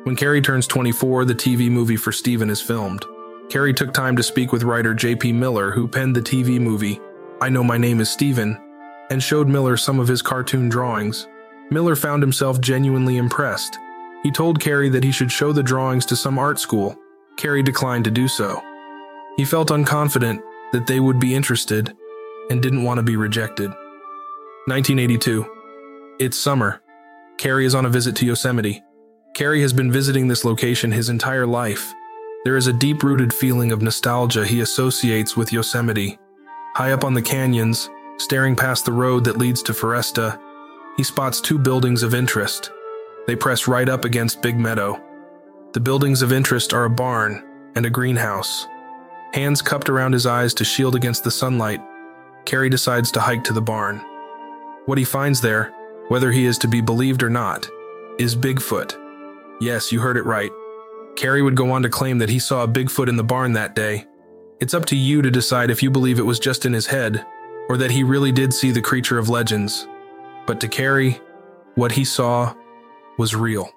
[0.04, 3.04] When Cary turns 24, the TV movie for Stephen is filmed.
[3.50, 5.34] Cary took time to speak with writer J.P.
[5.34, 7.02] Miller, who penned the TV movie
[7.42, 8.58] I Know My Name is Stephen,
[9.12, 11.28] and showed Miller some of his cartoon drawings.
[11.70, 13.78] Miller found himself genuinely impressed.
[14.24, 16.98] He told Cary that he should show the drawings to some art school.
[17.36, 18.62] Cary declined to do so.
[19.36, 20.42] He felt unconfident
[20.72, 21.94] that they would be interested
[22.50, 23.70] and didn't want to be rejected.
[24.68, 25.46] 1982.
[26.20, 26.82] It's summer.
[27.38, 28.82] Cary is on a visit to Yosemite.
[29.34, 31.94] Cary has been visiting this location his entire life.
[32.46, 36.18] There is a deep rooted feeling of nostalgia he associates with Yosemite.
[36.76, 37.90] High up on the canyons,
[38.22, 40.40] Staring past the road that leads to Foresta,
[40.96, 42.72] he spots two buildings of interest.
[43.26, 45.02] They press right up against Big Meadow.
[45.74, 47.44] The buildings of interest are a barn
[47.74, 48.68] and a greenhouse.
[49.34, 51.82] Hands cupped around his eyes to shield against the sunlight,
[52.46, 54.00] Cary decides to hike to the barn.
[54.86, 55.74] What he finds there,
[56.10, 57.68] whether he is to be believed or not,
[58.20, 59.00] is Bigfoot.
[59.60, 60.52] Yes, you heard it right.
[61.16, 63.76] Cary would go on to claim that he saw a Bigfoot in the barn that
[63.76, 64.06] day.
[64.60, 67.26] It's up to you to decide if you believe it was just in his head
[67.70, 69.88] or that he really did see the creature of legends.
[70.46, 71.20] But to Cary,
[71.76, 72.54] what he saw
[73.18, 73.70] was real.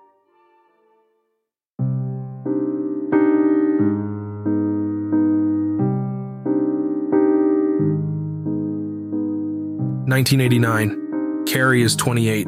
[10.06, 11.44] Nineteen eighty nine.
[11.46, 12.46] Cary is 28.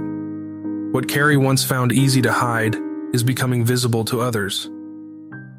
[0.93, 2.77] What Cary once found easy to hide
[3.13, 4.71] is becoming visible to others.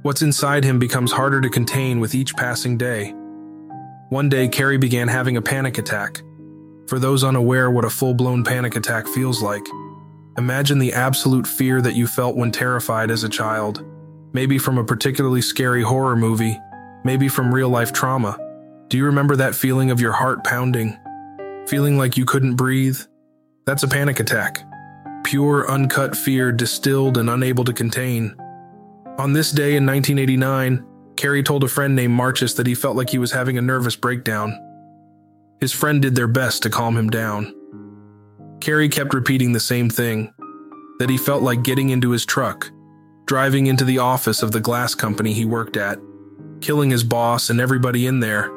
[0.01, 3.13] What's inside him becomes harder to contain with each passing day.
[4.09, 6.21] One day, Cary began having a panic attack.
[6.87, 9.65] For those unaware what a full blown panic attack feels like,
[10.37, 13.85] imagine the absolute fear that you felt when terrified as a child.
[14.31, 16.57] Maybe from a particularly scary horror movie,
[17.03, 18.37] maybe from real life trauma.
[18.87, 20.97] Do you remember that feeling of your heart pounding?
[21.67, 22.99] Feeling like you couldn't breathe?
[23.65, 24.63] That's a panic attack.
[25.25, 28.33] Pure, uncut fear distilled and unable to contain.
[29.17, 30.85] On this day in 1989,
[31.17, 33.95] Cary told a friend named Marchus that he felt like he was having a nervous
[33.95, 34.55] breakdown.
[35.59, 37.53] His friend did their best to calm him down.
[38.61, 40.31] Cary kept repeating the same thing
[40.99, 42.69] that he felt like getting into his truck,
[43.25, 45.99] driving into the office of the glass company he worked at,
[46.61, 48.51] killing his boss and everybody in there,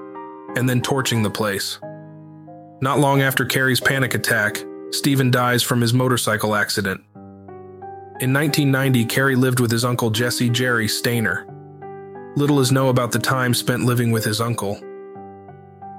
[0.57, 1.79] and then torching the place.
[2.83, 7.03] Not long after Cary's panic attack, Stephen dies from his motorcycle accident.
[8.21, 11.50] In 1990, Cary lived with his uncle Jesse Jerry Stayner.
[12.37, 14.81] Little is known about the time spent living with his uncle.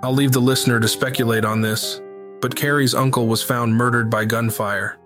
[0.01, 2.01] I'll leave the listener to speculate on this,
[2.41, 4.97] but Cary's uncle was found murdered by gunfire.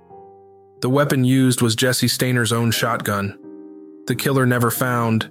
[0.82, 3.40] The weapon used was Jesse Stayner's own shotgun.
[4.06, 5.30] The killer never found.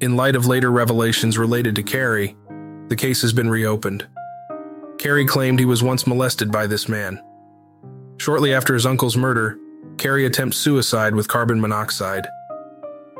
[0.00, 2.36] In light of later revelations related to Cary,
[2.88, 4.06] the case has been reopened.
[4.98, 7.22] Cary claimed he was once molested by this man.
[8.16, 9.58] Shortly after his uncle's murder,
[9.96, 12.26] Cary attempts suicide with carbon monoxide.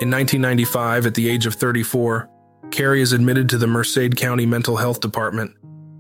[0.01, 2.31] In 1995, at the age of 34,
[2.71, 5.57] Cary is admitted to the Merced County Mental Health Department.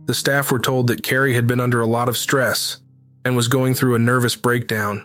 [0.07, 2.79] The staff were told that Cary had been under a lot of stress
[3.25, 5.05] and was going through a nervous breakdown.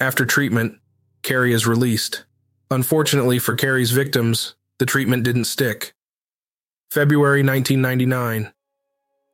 [0.00, 0.78] After treatment,
[1.22, 2.24] Cary is released.
[2.70, 5.92] Unfortunately for Cary's victims, the treatment didn't stick.
[6.90, 8.54] February 1999.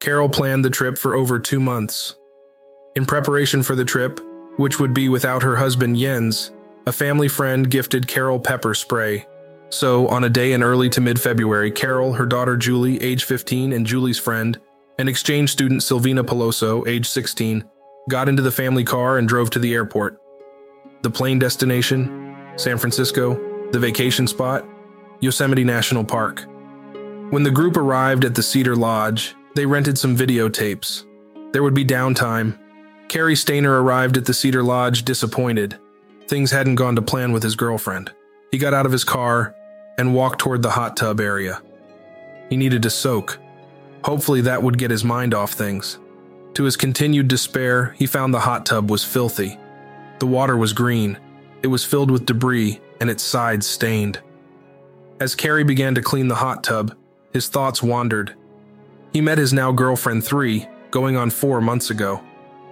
[0.00, 2.16] Carol planned the trip for over two months.
[2.96, 4.20] In preparation for the trip,
[4.56, 6.50] which would be without her husband Jens,
[6.86, 9.26] a family friend gifted Carol pepper spray.
[9.70, 13.72] So, on a day in early to mid February, Carol, her daughter Julie, age 15,
[13.72, 14.60] and Julie's friend,
[14.98, 17.64] and exchange student Silvina Peloso, age 16,
[18.08, 20.20] got into the family car and drove to the airport.
[21.02, 23.34] The plane destination, San Francisco,
[23.72, 24.64] the vacation spot,
[25.20, 26.44] Yosemite National Park.
[27.30, 31.04] When the group arrived at the Cedar Lodge, they rented some videotapes.
[31.52, 32.56] There would be downtime.
[33.08, 35.76] Cary Stayner arrived at the Cedar Lodge disappointed.
[36.28, 38.10] Things hadn't gone to plan with his girlfriend.
[38.50, 39.54] He got out of his car
[39.98, 41.62] and walked toward the hot tub area.
[42.48, 43.38] He needed to soak.
[44.04, 45.98] Hopefully, that would get his mind off things.
[46.54, 49.58] To his continued despair, he found the hot tub was filthy.
[50.18, 51.18] The water was green,
[51.62, 54.20] it was filled with debris, and its sides stained.
[55.20, 56.96] As Cary began to clean the hot tub,
[57.32, 58.34] his thoughts wandered.
[59.12, 62.22] He met his now girlfriend three, going on four months ago.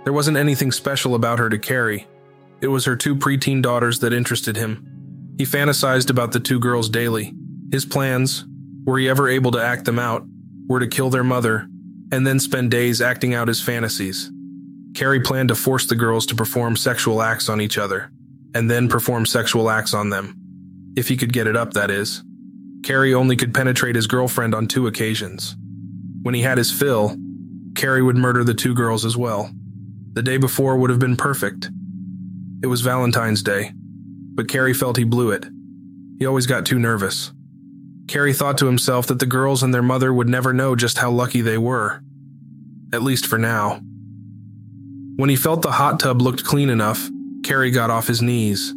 [0.04, 2.06] There wasn't anything special about her to Cary.
[2.64, 5.34] It was her two preteen daughters that interested him.
[5.36, 7.34] He fantasized about the two girls daily.
[7.70, 8.46] His plans,
[8.86, 10.24] were he ever able to act them out,
[10.66, 11.68] were to kill their mother
[12.10, 14.30] and then spend days acting out his fantasies.
[14.94, 18.10] Cary planned to force the girls to perform sexual acts on each other,
[18.54, 20.34] and then perform sexual acts on them.
[20.96, 22.22] If he could get it up, that is.
[22.82, 25.54] Cary only could penetrate his girlfriend on two occasions.
[26.22, 27.14] When he had his fill,
[27.74, 29.50] Cary would murder the two girls as well.
[30.14, 31.68] The day before would have been perfect.
[32.64, 35.44] It was Valentine's Day, but Cary felt he blew it.
[36.18, 37.30] He always got too nervous.
[38.08, 41.10] Cary thought to himself that the girls and their mother would never know just how
[41.10, 42.02] lucky they were.
[42.90, 43.82] At least for now.
[45.16, 47.10] When he felt the hot tub looked clean enough,
[47.44, 48.72] Cary got off his knees.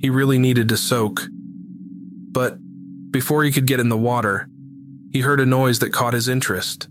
[0.00, 1.28] He really needed to soak.
[2.32, 2.58] But
[3.12, 4.48] before he could get in the water,
[5.12, 6.88] he heard a noise that caught his interest.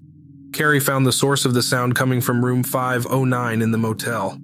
[0.53, 4.39] Cary found the source of the sound coming from room 509 in the motel.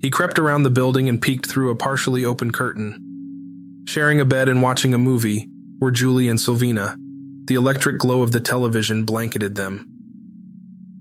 [0.00, 3.84] He crept around the building and peeked through a partially open curtain.
[3.86, 5.48] Sharing a bed and watching a movie
[5.80, 6.96] were Julie and Silvina.
[7.46, 9.86] The electric glow of the television blanketed them.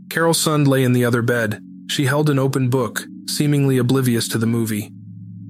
[0.10, 1.62] Carol's son lay in the other bed.
[1.88, 4.92] She held an open book, seemingly oblivious to the movie.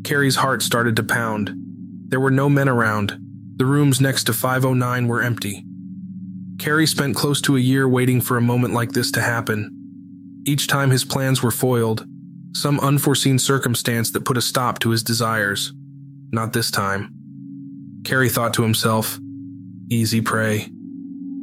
[0.04, 1.52] Cary's heart started to pound.
[2.10, 3.18] There were no men around.
[3.56, 5.64] The rooms next to 509 were empty.
[6.60, 9.72] Cary spent close to a year waiting for a moment like this to happen.
[10.46, 12.06] Each time his plans were foiled,
[12.54, 15.74] some unforeseen circumstance that put a stop to his desires.
[16.32, 17.14] Not this time.
[18.04, 19.20] Cary thought to himself,
[19.90, 20.70] easy prey.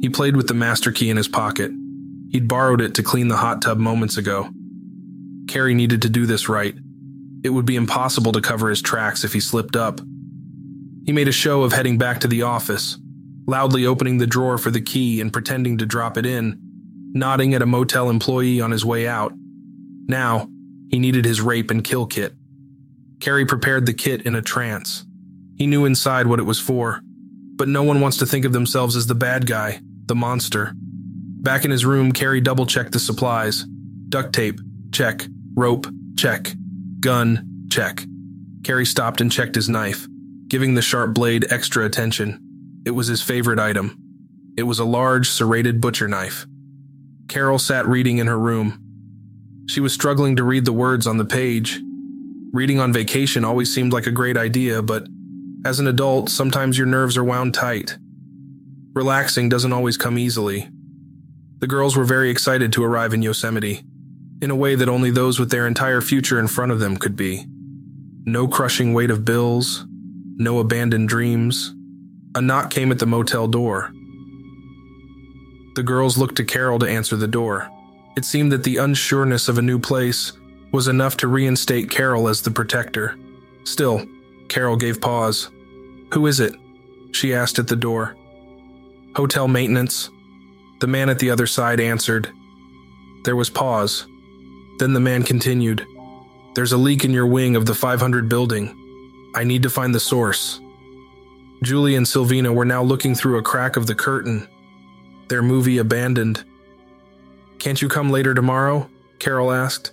[0.01, 1.71] He played with the master key in his pocket.
[2.29, 4.49] He'd borrowed it to clean the hot tub moments ago.
[5.47, 6.75] Cary needed to do this right.
[7.43, 10.01] It would be impossible to cover his tracks if he slipped up.
[11.05, 12.97] He made a show of heading back to the office,
[13.47, 16.59] loudly opening the drawer for the key and pretending to drop it in,
[17.13, 19.31] nodding at a motel employee on his way out.
[20.07, 20.49] Now,
[20.89, 22.33] he needed his rape and kill kit.
[23.19, 25.05] Cary prepared the kit in a trance.
[25.55, 27.01] He knew inside what it was for,
[27.55, 30.73] but no one wants to think of themselves as the bad guy, the monster.
[30.75, 33.65] Back in his room, Cary double checked the supplies
[34.09, 34.59] duct tape,
[34.91, 35.25] check,
[35.55, 36.53] rope, check,
[36.99, 38.03] gun, check.
[38.63, 40.07] Cary stopped and checked his knife,
[40.47, 42.39] giving the sharp blade extra attention.
[42.85, 43.97] It was his favorite item.
[44.57, 46.45] It was a large, serrated butcher knife.
[47.27, 48.79] Carol sat reading in her room.
[49.67, 51.81] She was struggling to read the words on the page.
[52.53, 55.07] Reading on vacation always seemed like a great idea, but
[55.65, 57.97] as an adult, sometimes your nerves are wound tight.
[58.93, 60.69] Relaxing doesn't always come easily.
[61.59, 63.83] The girls were very excited to arrive in Yosemite,
[64.41, 67.17] in a way that only those with their entire future in front of them could
[67.17, 67.45] be.
[68.25, 69.85] No crushing weight of bills,
[70.37, 71.73] no abandoned dreams.
[72.35, 73.91] A knock came at the motel door.
[75.75, 77.69] The girls looked to Carol to answer the door.
[78.17, 80.33] It seemed that the unsureness of a new place
[80.71, 83.15] was enough to reinstate Carol as the protector.
[83.63, 84.07] Still,
[84.47, 85.51] Carol gave pause.
[86.15, 86.55] Who is it?
[87.11, 88.17] She asked at the door.
[89.15, 90.09] Hotel maintenance.
[90.79, 92.31] The man at the other side answered.
[93.23, 94.07] There was pause.
[94.79, 95.85] Then the man continued.
[96.55, 98.73] There's a leak in your wing of the 500 building.
[99.35, 100.59] I need to find the source.
[101.61, 104.47] Julie and Silvina were now looking through a crack of the curtain.
[105.27, 106.43] Their movie abandoned.
[107.59, 108.89] Can't you come later tomorrow?
[109.19, 109.91] Carol asked.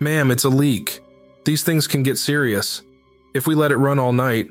[0.00, 1.00] Ma'am, it's a leak.
[1.44, 2.82] These things can get serious.
[3.34, 4.48] If we let it run all night,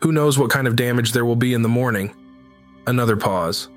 [0.00, 2.14] who knows what kind of damage there will be in the morning?
[2.86, 3.68] Another pause.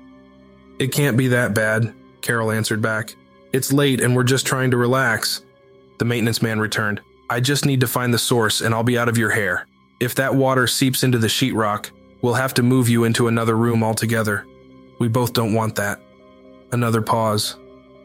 [0.78, 3.14] It can't be that bad, Carol answered back.
[3.52, 5.42] It's late and we're just trying to relax.
[5.98, 7.00] The maintenance man returned.
[7.30, 9.66] I just need to find the source and I'll be out of your hair.
[10.00, 11.90] If that water seeps into the sheetrock,
[12.20, 14.46] we'll have to move you into another room altogether.
[14.98, 16.00] We both don't want that.
[16.72, 17.56] Another pause.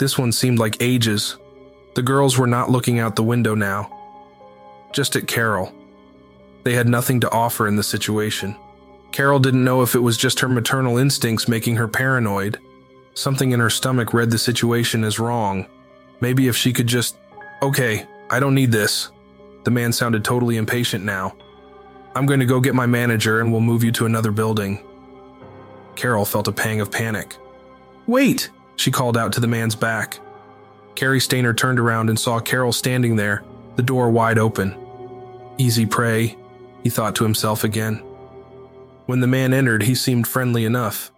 [0.02, 1.38] This one seemed like ages.
[1.94, 3.88] The girls were not looking out the window now,
[4.92, 5.72] just at Carol.
[6.64, 8.56] They had nothing to offer in the situation.
[9.12, 12.58] Carol didn't know if it was just her maternal instincts making her paranoid.
[13.14, 15.68] Something in her stomach read the situation as wrong.
[16.20, 17.16] Maybe if she could just.
[17.62, 19.12] Okay, I don't need this.
[19.66, 21.36] The man sounded totally impatient now.
[22.16, 24.84] I'm going to go get my manager and we'll move you to another building.
[25.96, 27.38] Carol felt a pang of panic.
[28.08, 28.50] Wait,
[28.82, 30.20] she called out to the man's back.
[30.96, 33.44] Cary Stayner turned around and saw Carol standing there,
[33.76, 34.76] the door wide open.
[35.58, 36.36] Easy prey,
[36.84, 37.98] he thought to himself again.
[39.06, 41.12] When the man entered, he seemed friendly enough.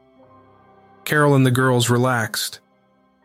[1.05, 2.59] Carol and the girls relaxed.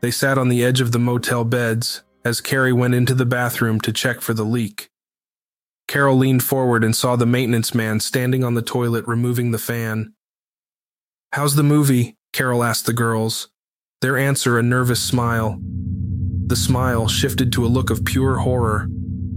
[0.01, 3.81] They sat on the edge of the motel beds as Cary went into the bathroom
[3.81, 4.89] to check for the leak.
[5.87, 10.13] Carol leaned forward and saw the maintenance man standing on the toilet removing the fan.
[11.33, 12.17] How's the movie?
[12.33, 13.49] Carol asked the girls.
[14.01, 15.59] Their answer a nervous smile.
[16.47, 18.87] The smile shifted to a look of pure horror.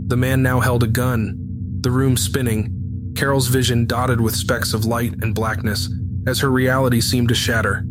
[0.08, 1.36] The man now held a gun,
[1.82, 5.90] the room spinning, Carol's vision dotted with specks of light and blackness
[6.28, 7.84] as her reality seemed to shatter.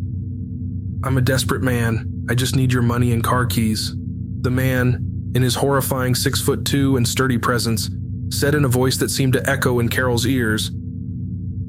[1.03, 2.25] I'm a desperate man.
[2.29, 3.93] I just need your money and car keys.
[4.41, 7.89] The man, in his horrifying six foot two and sturdy presence,
[8.29, 10.71] said in a voice that seemed to echo in Carol's ears.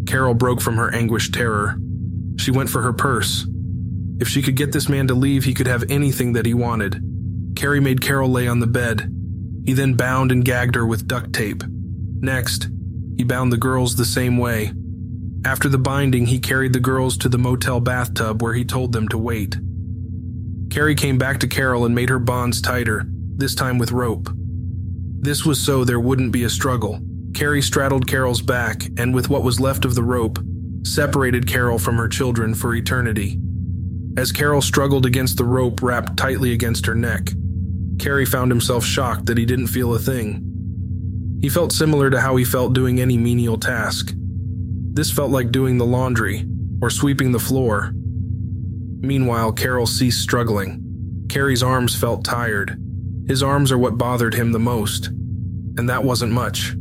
[0.07, 1.77] Carol broke from her anguished terror.
[2.37, 3.47] She went for her purse.
[4.23, 7.03] If she could get this man to leave, he could have anything that he wanted.
[7.57, 9.13] Cary made Carol lay on the bed.
[9.67, 11.65] He then bound and gagged her with duct tape.
[12.21, 12.69] Next,
[13.17, 14.75] he bound the girls the same way.
[15.45, 19.09] After the binding, he carried the girls to the motel bathtub where he told them
[19.09, 19.57] to wait.
[20.71, 24.31] Cary came back to Carol and made her bonds tighter, this time with rope.
[25.19, 27.01] This was so there wouldn't be a struggle.
[27.35, 30.39] Cary straddled Carol's back and, with what was left of the rope,
[30.85, 33.41] separated Carol from her children for eternity.
[34.17, 37.31] As Carol struggled against the rope wrapped tightly against her neck,
[37.99, 41.39] Cary found himself shocked that he didn't feel a thing.
[41.41, 44.13] He felt similar to how he felt doing any menial task.
[44.93, 46.47] This felt like doing the laundry
[46.83, 47.93] or sweeping the floor.
[47.95, 51.27] Meanwhile, Carol ceased struggling.
[51.29, 52.79] Cary's arms felt tired.
[53.27, 55.07] His arms are what bothered him the most.
[55.07, 56.75] And that wasn't much.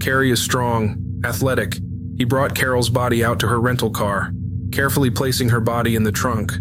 [0.00, 1.78] Cary is strong, athletic.
[2.16, 4.32] He brought Carol's body out to her rental car,
[4.72, 6.52] carefully placing her body in the trunk.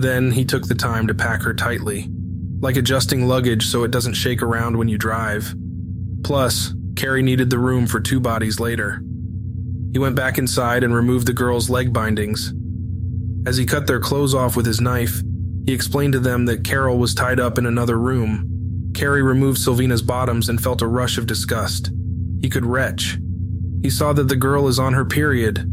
[0.00, 2.08] Then he took the time to pack her tightly,
[2.60, 5.54] like adjusting luggage so it doesn't shake around when you drive.
[6.24, 9.02] Plus, Cary needed the room for two bodies later.
[9.92, 12.54] He went back inside and removed the girls' leg bindings.
[13.46, 15.20] As he cut their clothes off with his knife,
[15.66, 18.90] he explained to them that Carol was tied up in another room.
[18.94, 21.90] Cary removed Silvina's bottoms and felt a rush of disgust.
[22.40, 23.18] He could retch.
[23.82, 25.70] He saw that the girl is on her period.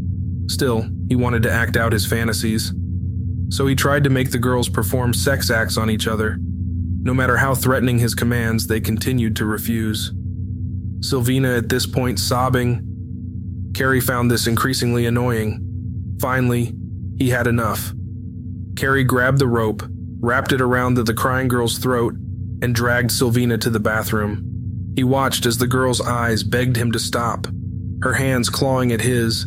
[0.48, 2.74] Still, he wanted to act out his fantasies.
[3.50, 6.36] So he tried to make the girls perform sex acts on each other.
[6.40, 10.12] No matter how threatening his commands, they continued to refuse.
[11.00, 12.84] Silvina at this point sobbing.
[13.74, 16.16] Cary found this increasingly annoying.
[16.20, 16.74] Finally,
[17.18, 17.92] he had enough.
[18.76, 19.82] Cary grabbed the rope,
[20.20, 22.14] wrapped it around the, the crying girl's throat,
[22.60, 24.92] and dragged Silvina to the bathroom.
[24.96, 27.46] He watched as the girl's eyes begged him to stop,
[28.02, 29.44] her hands clawing at his,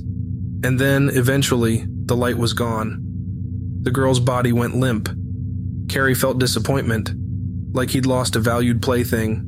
[0.64, 3.11] and then, eventually, the light was gone.
[3.84, 5.10] The girl's body went limp.
[5.90, 7.12] Cary felt disappointment,
[7.74, 9.48] like he'd lost a valued plaything.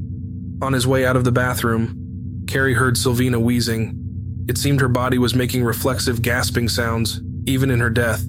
[0.61, 4.45] On his way out of the bathroom, Cary heard Silvina wheezing.
[4.49, 8.25] It seemed her body was making reflexive gasping sounds, even in her death.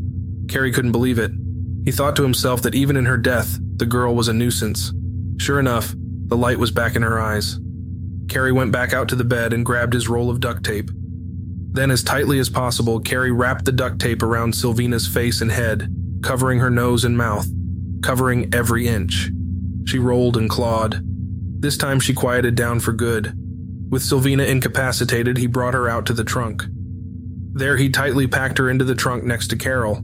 [0.49, 1.33] Cary couldn't believe it.
[1.85, 4.93] He thought to himself that even in her death, the girl was a nuisance.
[5.39, 5.95] Sure enough,
[6.27, 7.59] the light was back in her eyes.
[8.29, 10.91] Cary went back out to the bed and grabbed his roll of duct tape.
[11.75, 15.93] Then, as tightly as possible, Cary wrapped the duct tape around Silvina's face and head,
[16.22, 17.49] covering her nose and mouth,
[18.01, 19.31] covering every inch.
[19.85, 21.01] She rolled and clawed.
[21.61, 23.35] This time she quieted down for good.
[23.91, 26.64] With Silvina incapacitated, he brought her out to the trunk.
[27.55, 30.01] There, he tightly packed her into the trunk next to Carol.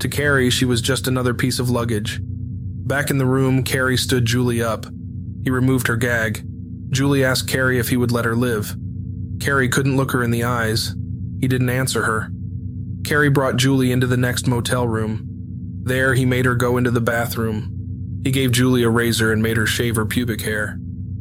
[0.00, 2.18] To Cary, she was just another piece of luggage.
[2.22, 4.86] Back in the room, Cary stood Julie up.
[5.44, 6.44] He removed her gag.
[6.90, 8.76] Julie asked Cary if he would let her live.
[9.42, 10.94] Cary couldn't look her in the eyes.
[11.40, 12.30] He didn't answer her.
[13.04, 15.26] Cary brought Julie into the next motel room.
[15.82, 18.20] There, he made her go into the bathroom.
[18.22, 20.78] He gave Julie a razor and made her shave her pubic hair.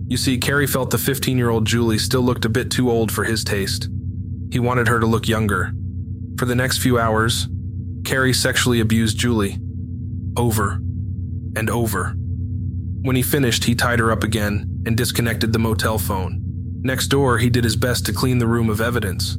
[0.08, 3.12] You see, Cary felt the 15 year old Julie still looked a bit too old
[3.12, 3.90] for his taste.
[4.52, 5.72] He wanted her to look younger.
[6.38, 7.48] For the next few hours,
[8.06, 9.58] Cary sexually abused Julie.
[10.38, 10.74] Over
[11.56, 12.14] and over.
[13.02, 16.51] When he finished, he tied her up again and disconnected the motel phone.
[16.84, 19.38] Next door, he did his best to clean the room of evidence.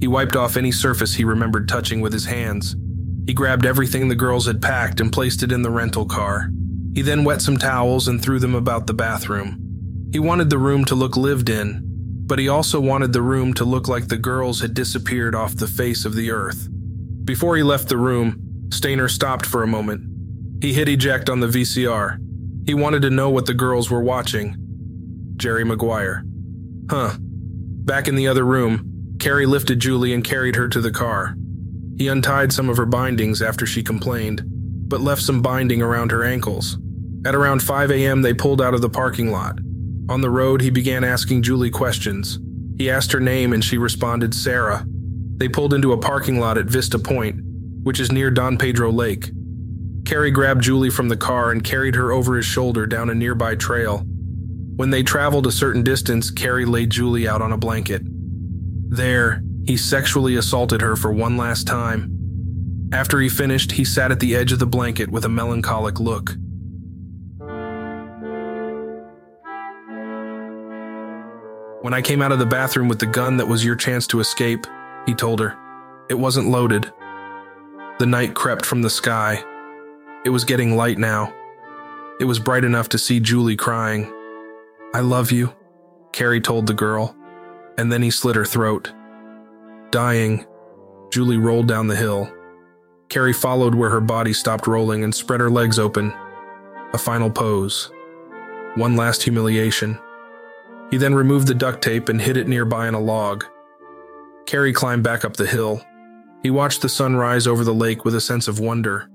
[0.00, 2.74] He wiped off any surface he remembered touching with his hands.
[3.26, 6.50] He grabbed everything the girls had packed and placed it in the rental car.
[6.94, 10.08] He then wet some towels and threw them about the bathroom.
[10.12, 11.82] He wanted the room to look lived in,
[12.26, 15.68] but he also wanted the room to look like the girls had disappeared off the
[15.68, 16.68] face of the earth.
[17.24, 20.62] Before he left the room, Stayner stopped for a moment.
[20.62, 22.18] He hit eject on the VCR.
[22.66, 24.56] He wanted to know what the girls were watching.
[25.36, 26.24] Jerry Maguire.
[26.90, 27.14] Huh.
[27.20, 31.36] Back in the other room, Cary lifted Julie and carried her to the car.
[31.96, 36.24] He untied some of her bindings after she complained, but left some binding around her
[36.24, 36.78] ankles.
[37.24, 39.60] At around 5 a.m., they pulled out of the parking lot.
[40.08, 42.40] On the road, he began asking Julie questions.
[42.76, 44.84] He asked her name and she responded Sarah.
[45.36, 47.36] They pulled into a parking lot at Vista Point,
[47.84, 49.30] which is near Don Pedro Lake.
[50.06, 53.54] Cary grabbed Julie from the car and carried her over his shoulder down a nearby
[53.54, 54.04] trail.
[54.80, 58.00] When they traveled a certain distance, Cary laid Julie out on a blanket.
[58.88, 62.88] There, he sexually assaulted her for one last time.
[62.90, 66.30] After he finished, he sat at the edge of the blanket with a melancholic look.
[71.82, 74.20] When I came out of the bathroom with the gun that was your chance to
[74.20, 74.66] escape,
[75.04, 75.58] he told her,
[76.08, 76.90] it wasn't loaded.
[77.98, 79.44] The night crept from the sky.
[80.24, 81.34] It was getting light now.
[82.18, 84.10] It was bright enough to see Julie crying.
[84.92, 85.54] I love you,
[86.12, 87.16] Cary told the girl,
[87.78, 88.92] and then he slit her throat.
[89.90, 90.44] Dying,
[91.10, 92.32] Julie rolled down the hill.
[93.08, 96.12] Cary followed where her body stopped rolling and spread her legs open.
[96.92, 97.90] A final pose.
[98.74, 99.98] One last humiliation.
[100.90, 103.44] He then removed the duct tape and hid it nearby in a log.
[104.46, 105.84] Cary climbed back up the hill.
[106.42, 109.08] He watched the sun rise over the lake with a sense of wonder.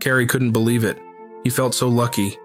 [0.00, 0.98] Cary couldn't believe it.
[1.42, 2.36] He felt so lucky.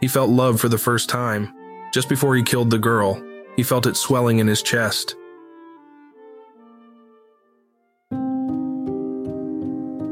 [0.00, 1.54] He felt love for the first time.
[1.92, 3.22] Just before he killed the girl,
[3.56, 5.16] he felt it swelling in his chest.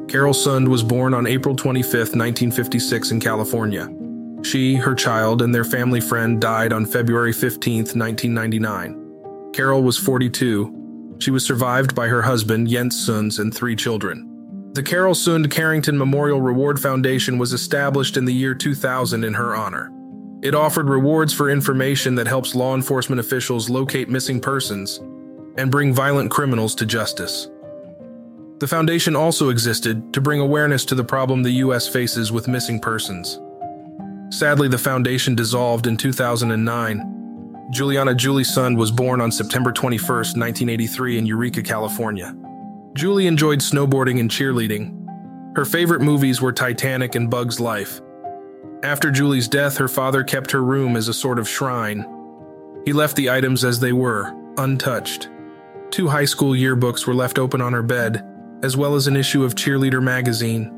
[0.09, 3.89] Carol Sund was born on April 25, 1956, in California.
[4.43, 9.51] She, her child, and their family friend died on February 15, 1999.
[9.53, 11.17] Carol was 42.
[11.19, 14.71] She was survived by her husband, Jens Sunds, and three children.
[14.73, 19.57] The Carol Sund Carrington Memorial Reward Foundation was established in the year 2000 in her
[19.57, 19.91] honor.
[20.47, 24.99] It offered rewards for information that helps law enforcement officials locate missing persons
[25.59, 27.49] and bring violent criminals to justice.
[28.59, 31.89] The foundation also existed to bring awareness to the problem the U.S.
[31.89, 33.41] faces with missing persons.
[34.31, 37.67] Sadly, the foundation dissolved in 2009.
[37.73, 42.37] Juliana Julie Sund was born on September 21, 1983, in Eureka, California.
[42.93, 44.95] Julie enjoyed snowboarding and cheerleading.
[45.57, 48.01] Her favorite movies were Titanic and Bug's Life.
[48.83, 52.07] After Julie's death, her father kept her room as a sort of shrine.
[52.85, 55.29] He left the items as they were, untouched.
[55.91, 58.25] Two high school yearbooks were left open on her bed,
[58.63, 60.73] as well as an issue of Cheerleader magazine.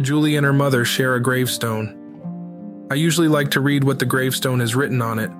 [0.00, 1.94] Julie and her mother share a gravestone.
[2.90, 5.30] I usually like to read what the gravestone has written on it,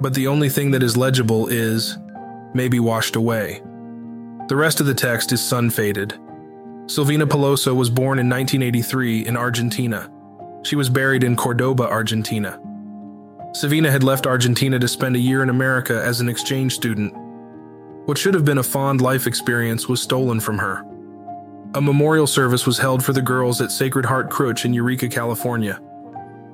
[0.00, 1.96] but the only thing that is legible is
[2.54, 3.62] maybe washed away.
[4.48, 6.10] The rest of the text is sun faded.
[6.86, 10.11] Silvina Peloso was born in 1983 in Argentina.
[10.62, 12.60] She was buried in Cordoba, Argentina.
[13.52, 17.12] Savina had left Argentina to spend a year in America as an exchange student.
[18.06, 20.84] What should have been a fond life experience was stolen from her.
[21.74, 25.80] A memorial service was held for the girls at Sacred Heart Church in Eureka, California.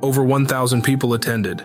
[0.03, 1.65] Over 1,000 people attended.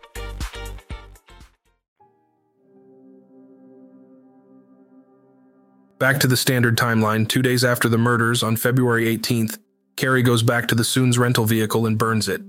[6.01, 9.59] Back to the standard timeline, two days after the murders on February 18th,
[9.97, 12.41] Cary goes back to the Sund's rental vehicle and burns it.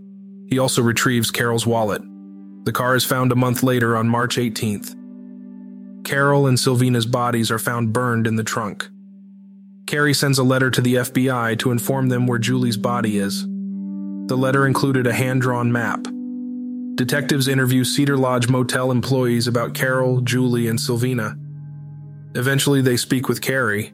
[0.49, 2.01] He also retrieves Carol's wallet.
[2.65, 4.97] The car is found a month later on March 18th.
[6.03, 8.89] Carol and Silvina's bodies are found burned in the trunk.
[9.87, 13.43] Cary sends a letter to the FBI to inform them where Julie's body is.
[13.43, 16.07] The letter included a hand drawn map.
[16.95, 21.37] Detectives interview Cedar Lodge Motel employees about Carol, Julie, and Silvina.
[22.35, 23.93] Eventually, they speak with Cary.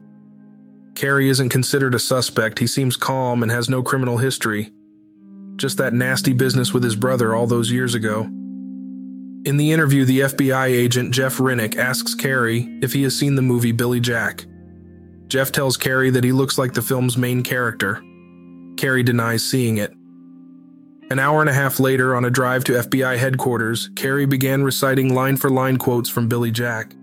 [0.95, 2.59] Cary isn't considered a suspect.
[2.59, 4.71] He seems calm and has no criminal history.
[5.55, 8.23] Just that nasty business with his brother all those years ago.
[9.45, 13.41] In the interview, the FBI agent Jeff Rinek asks Cary if he has seen the
[13.41, 14.45] movie Billy Jack.
[15.27, 18.03] Jeff tells Cary that he looks like the film's main character.
[18.75, 19.93] Cary denies seeing it.
[21.11, 25.15] An hour and a half later, on a drive to FBI headquarters, Cary began reciting
[25.15, 26.93] line for line quotes from Billy Jack.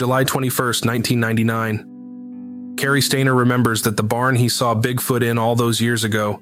[0.00, 2.74] July 21, 1999.
[2.78, 6.40] Cary Stayner remembers that the barn he saw Bigfoot in all those years ago,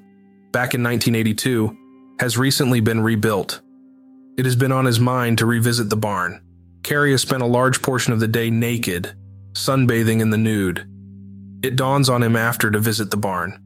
[0.53, 1.77] back in 1982,
[2.21, 3.59] has recently been rebuilt.
[4.37, 6.41] It has been on his mind to revisit the barn.
[6.83, 9.13] Cary has spent a large portion of the day naked,
[9.51, 10.87] sunbathing in the nude.
[11.61, 13.61] It dawns on him after to visit the barn.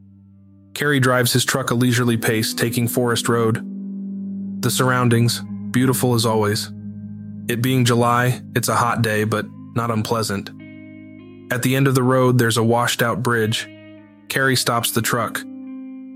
[0.73, 3.63] Cary drives his truck a leisurely pace, taking Forest Road.
[4.63, 6.71] The surroundings, beautiful as always.
[7.47, 9.45] It being July, it's a hot day, but
[9.75, 10.49] not unpleasant.
[11.51, 13.69] At the end of the road, there's a washed out bridge.
[14.29, 15.43] Cary stops the truck,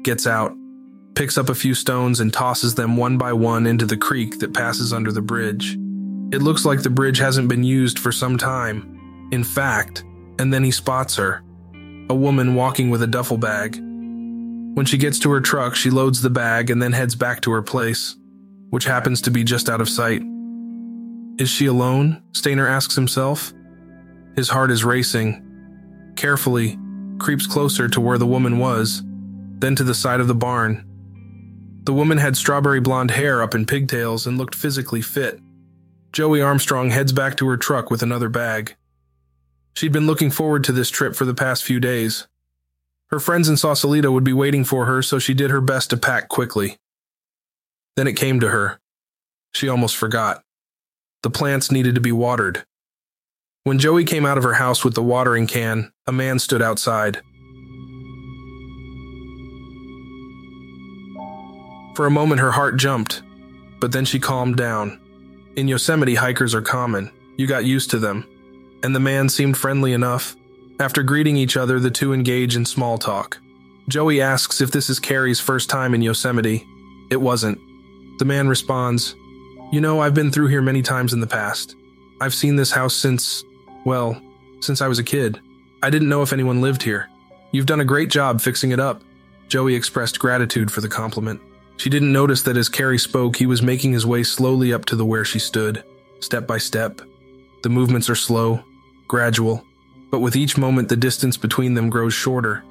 [0.03, 0.53] gets out,
[1.15, 4.53] picks up a few stones, and tosses them one by one into the creek that
[4.53, 5.73] passes under the bridge.
[6.33, 9.29] It looks like the bridge hasn't been used for some time.
[9.31, 10.03] In fact,
[10.39, 11.43] and then he spots her
[12.09, 13.75] a woman walking with a duffel bag.
[13.75, 17.51] When she gets to her truck, she loads the bag and then heads back to
[17.51, 18.15] her place,
[18.69, 20.21] which happens to be just out of sight.
[21.39, 22.23] Is she alone?
[22.31, 23.53] Stayner asks himself.
[24.35, 25.43] His heart is racing.
[26.15, 26.79] Carefully,
[27.19, 29.03] creeps closer to where the woman was,
[29.59, 30.83] then to the side of the barn.
[31.83, 35.39] The woman had strawberry blonde hair up in pigtails and looked physically fit.
[36.11, 38.75] Joie Armstrong heads back to her truck with another bag.
[39.75, 42.27] She'd been looking forward to this trip for the past few days.
[43.09, 45.97] Her friends in Sausalito would be waiting for her, so she did her best to
[45.97, 46.77] pack quickly.
[47.95, 48.79] Then it came to her.
[49.53, 50.43] She almost forgot.
[51.23, 52.63] The plants needed to be watered.
[53.63, 57.21] When Joie came out of her house with the watering can, a man stood outside.
[61.95, 63.23] For a moment, her heart jumped,
[63.81, 65.01] but then she calmed down.
[65.55, 67.11] In Yosemite, hikers are common.
[67.37, 68.27] You got used to them.
[68.83, 70.35] And the man seemed friendly enough.
[70.79, 73.39] After greeting each other, the two engage in small talk.
[73.89, 76.63] Joie asks if this is Cary's first time in Yosemite.
[77.09, 77.57] It wasn't.
[78.19, 79.15] The man responds,
[79.69, 81.75] You know, I've been through here many times in the past.
[82.21, 83.43] I've seen this house since,
[83.85, 84.19] well,
[84.61, 85.39] since I was a kid.
[85.83, 87.09] I didn't know if anyone lived here.
[87.51, 89.01] You've done a great job fixing it up.
[89.49, 91.41] Joie expressed gratitude for the compliment.
[91.75, 94.95] She didn't notice that as Cary spoke, he was making his way slowly up to
[94.95, 95.83] the where she stood,
[96.21, 97.01] step by step.
[97.61, 98.63] The movements are slow,
[99.07, 99.63] gradual,
[100.09, 102.63] but with each moment, the distance between them grows shorter.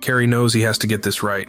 [0.00, 1.48] Cary knows he has to get this right.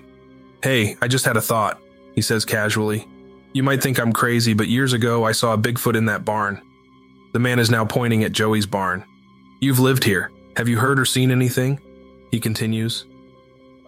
[0.63, 1.81] Hey, I just had a thought,
[2.13, 3.07] he says casually.
[3.55, 6.61] You might think I'm crazy, but years ago I saw a Bigfoot in that barn.
[7.31, 9.05] The man is now pointing at Joie's barn.
[9.61, 10.29] You've lived here.
[10.57, 11.79] Have you heard or seen anything?
[12.31, 13.05] He continues.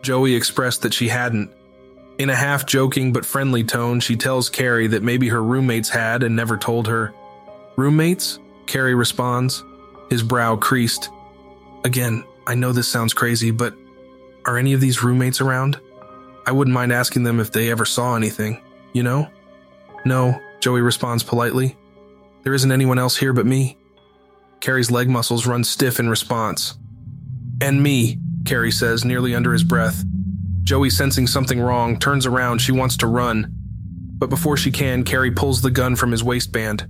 [0.02, 1.52] Joie expressed that she hadn't.
[2.18, 6.24] In a half joking but friendly tone, she tells Cary that maybe her roommates had
[6.24, 7.14] and never told her.
[7.76, 8.40] Roommates?
[8.68, 9.66] Cary responds,
[10.10, 11.10] his brow creased.
[11.84, 13.76] Again, I know this sounds crazy, but
[14.46, 15.78] are any of these roommates around?
[16.46, 18.62] I wouldn't mind asking them if they ever saw anything,
[18.94, 19.30] you know?
[20.08, 21.76] No, Joie responds politely.
[22.44, 23.78] There isn't anyone else here but me.
[24.62, 26.78] Cary's leg muscles run stiff in response.
[27.62, 30.06] And me, Cary says, nearly under his breath.
[30.64, 32.60] Joie, sensing something wrong, turns around.
[32.60, 33.54] She wants to run.
[34.18, 36.88] But before she can, Cary pulls the gun from his waistband.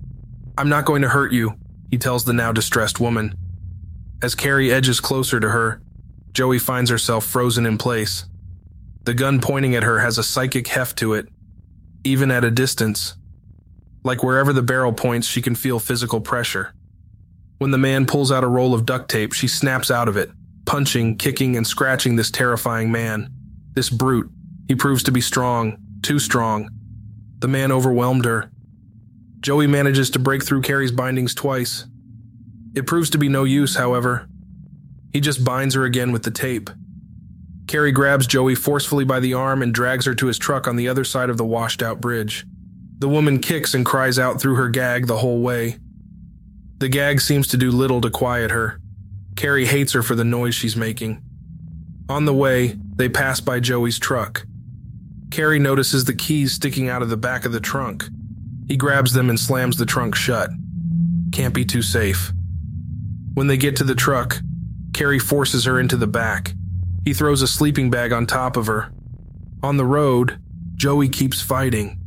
[0.55, 1.57] I'm not going to hurt you,
[1.89, 3.33] he tells the now distressed woman.
[4.21, 5.81] As Cary edges closer to her,
[6.33, 8.25] Joie finds herself frozen in place.
[9.05, 11.29] The gun pointing at her has a psychic heft to it,
[12.07, 13.15] even at a distance.
[14.03, 16.73] Like wherever the barrel points, she can feel physical pressure.
[17.57, 20.31] When the man pulls out a roll of duct tape, she snaps out of it,
[20.65, 23.29] punching, kicking, and scratching this terrifying man.
[23.73, 24.29] This brute.
[24.67, 26.69] He proves to be strong, too strong.
[27.39, 28.51] The man overwhelmed her.
[29.39, 31.85] Joie manages to break through Cary's bindings twice,
[32.77, 34.29] it proves to be no use, however.
[35.11, 36.69] He just binds her again with the tape.
[37.67, 40.87] Cary grabs Joie forcefully by the arm and drags her to his truck on the
[40.87, 42.45] other side of the washed out bridge.
[42.99, 45.77] The woman kicks and cries out through her gag the whole way.
[46.79, 48.79] The gag seems to do little to quiet her.
[49.35, 51.21] Cary hates her for the noise she's making.
[52.09, 54.45] On the way, they pass by Joie's truck.
[55.29, 58.05] Cary notices the keys sticking out of the back of the trunk.
[58.67, 60.49] He grabs them and slams the trunk shut.
[61.33, 62.31] Can't be too safe.
[63.33, 64.39] When they get to the truck,
[64.93, 66.53] Cary forces her into the back.
[67.07, 68.91] He throws a sleeping bag on top of her.
[69.63, 70.41] On the road,
[70.75, 72.01] Joie keeps fighting.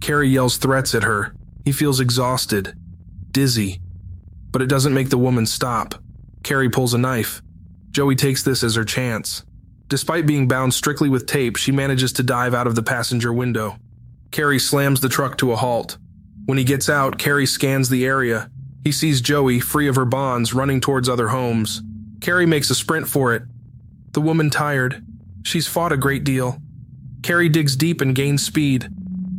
[0.00, 1.34] Cary yells threats at her.
[1.64, 2.72] He feels exhausted,
[3.32, 3.80] dizzy,
[4.52, 5.96] but it doesn't make the woman stop.
[6.44, 7.42] Cary pulls a knife.
[7.90, 9.44] Joie takes this as her chance.
[9.88, 13.76] Despite being bound strictly with tape, she manages to dive out of the passenger window.
[14.30, 15.98] Cary slams the truck to a halt.
[16.46, 18.52] When he gets out, Cary scans the area.
[18.84, 21.82] He sees Joie, free of her bonds, running towards other homes.
[22.20, 23.42] Cary makes a sprint for it.
[24.18, 25.06] The woman tired.
[25.44, 26.60] She's fought a great deal.
[27.22, 28.88] Cary digs deep and gains speed.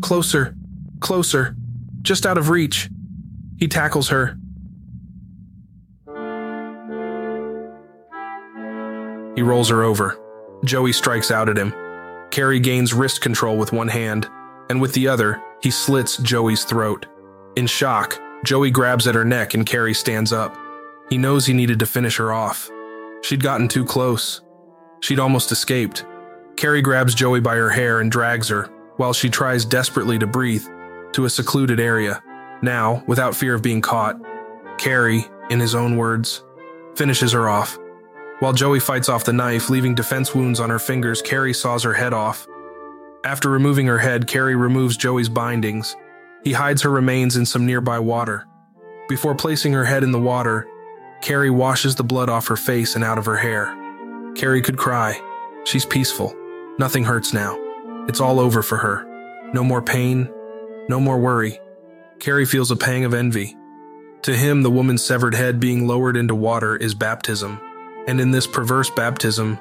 [0.02, 0.56] Closer,
[1.02, 1.58] closer,
[2.02, 2.90] just out of reach.
[3.58, 4.38] He tackles her.
[9.36, 10.18] He rolls her over.
[10.64, 11.74] Joie strikes out at him.
[12.32, 14.30] Cary gains wrist control with one hand,
[14.70, 17.06] and with the other, he slits Joie's throat.
[17.58, 20.58] In shock, Joey grabs at her neck and Cary stands up.
[21.10, 22.72] He knows he needed to finish her off.
[23.24, 24.40] She'd gotten too close.
[25.02, 26.06] She'd almost escaped.
[26.56, 30.66] Cary grabs Joie by her hair and drags her, while she tries desperately to breathe,
[31.14, 32.22] to a secluded area.
[32.62, 34.20] Now, without fear of being caught,
[34.78, 36.44] Cary, in his own words,
[36.96, 37.78] finishes her off.
[38.40, 41.94] While Joie fights off the knife, leaving defense wounds on her fingers, Cary saws her
[41.94, 42.48] head off.
[43.26, 45.96] After removing her head, Cary removes Joie's bindings.
[46.44, 48.48] He hides her remains in some nearby water.
[49.10, 50.68] Before placing her head in the water,
[51.22, 53.76] Cary washes the blood off her face and out of her hair.
[54.36, 55.20] Cary could cry.
[55.66, 56.36] She's peaceful.
[56.78, 57.58] Nothing hurts now.
[58.08, 59.06] It's all over for her.
[59.54, 60.30] No more pain,
[60.88, 61.60] no more worry.
[62.20, 63.56] Cary feels a pang of envy.
[64.24, 67.60] To him, the woman's severed head being lowered into water is baptism,
[68.08, 69.58] and in this perverse baptism,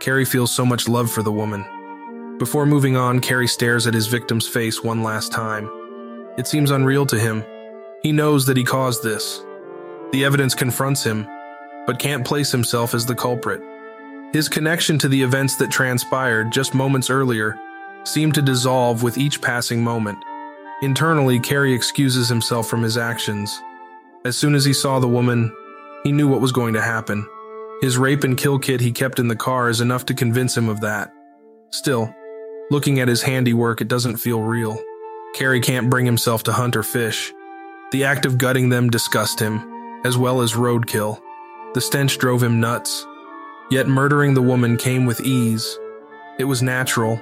[0.00, 2.36] Cary feels so much love for the woman.
[2.38, 5.68] Before moving on, Cary stares at his victim's face one last time.
[6.38, 7.44] It seems unreal to him.
[8.02, 9.44] He knows that he caused this.
[10.12, 11.26] The evidence confronts him,
[11.86, 13.60] but can't place himself as the culprit.
[14.32, 17.58] His connection to the events that transpired just moments earlier
[18.04, 20.18] seemed to dissolve with each passing moment.
[20.82, 23.60] Internally, Cary excuses himself from his actions.
[24.24, 25.52] As soon as he saw the woman,
[26.04, 27.26] he knew what was going to happen.
[27.80, 30.68] His rape and kill kit he kept in the car is enough to convince him
[30.68, 31.10] of that.
[31.70, 32.14] Still,
[32.70, 34.78] looking at his handiwork, it doesn't feel real.
[35.34, 37.32] Cary can't bring himself to hunt or fish.
[37.92, 41.20] The act of gutting them disgust him, as well as roadkill.
[41.74, 43.06] The stench drove him nuts.
[43.70, 45.78] Yet murdering the woman came with ease.
[46.38, 47.20] It was natural.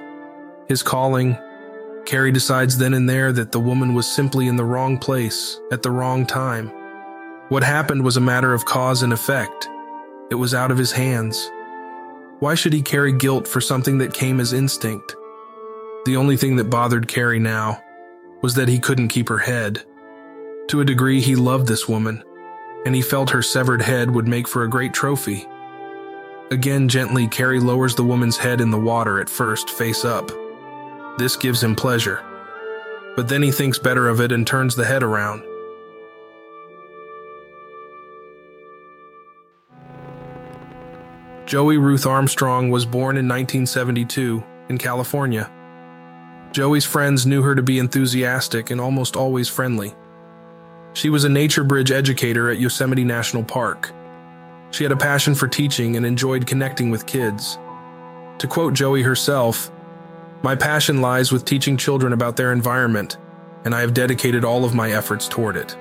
[0.67, 1.37] His calling.
[2.05, 5.83] Cary decides then and there that the woman was simply in the wrong place at
[5.83, 6.71] the wrong time.
[7.49, 9.67] What happened was a matter of cause and effect.
[10.29, 11.51] It was out of his hands.
[12.39, 15.15] Why should he carry guilt for something that came as instinct?
[16.05, 17.81] The only thing that bothered Cary now
[18.41, 19.83] was that he couldn't keep her head.
[20.69, 22.23] To a degree, he loved this woman,
[22.85, 25.47] and he felt her severed head would make for a great trophy.
[26.49, 30.31] Again, gently, Cary lowers the woman's head in the water at first, face up.
[31.17, 32.23] This gives him pleasure.
[33.17, 35.43] But then he thinks better of it and turns the head around.
[41.45, 45.51] Joie Ruth Armstrong was born in 1972 in California.
[46.51, 49.93] Joie's friends knew her to be enthusiastic and almost always friendly.
[50.93, 53.93] She was a Nature Bridge educator at Yosemite National Park.
[54.71, 57.57] She had a passion for teaching and enjoyed connecting with kids.
[58.39, 59.71] To quote Joie herself,
[60.43, 63.17] My passion lies with teaching children about their environment,
[63.65, 65.75] and I have dedicated all of my efforts toward it.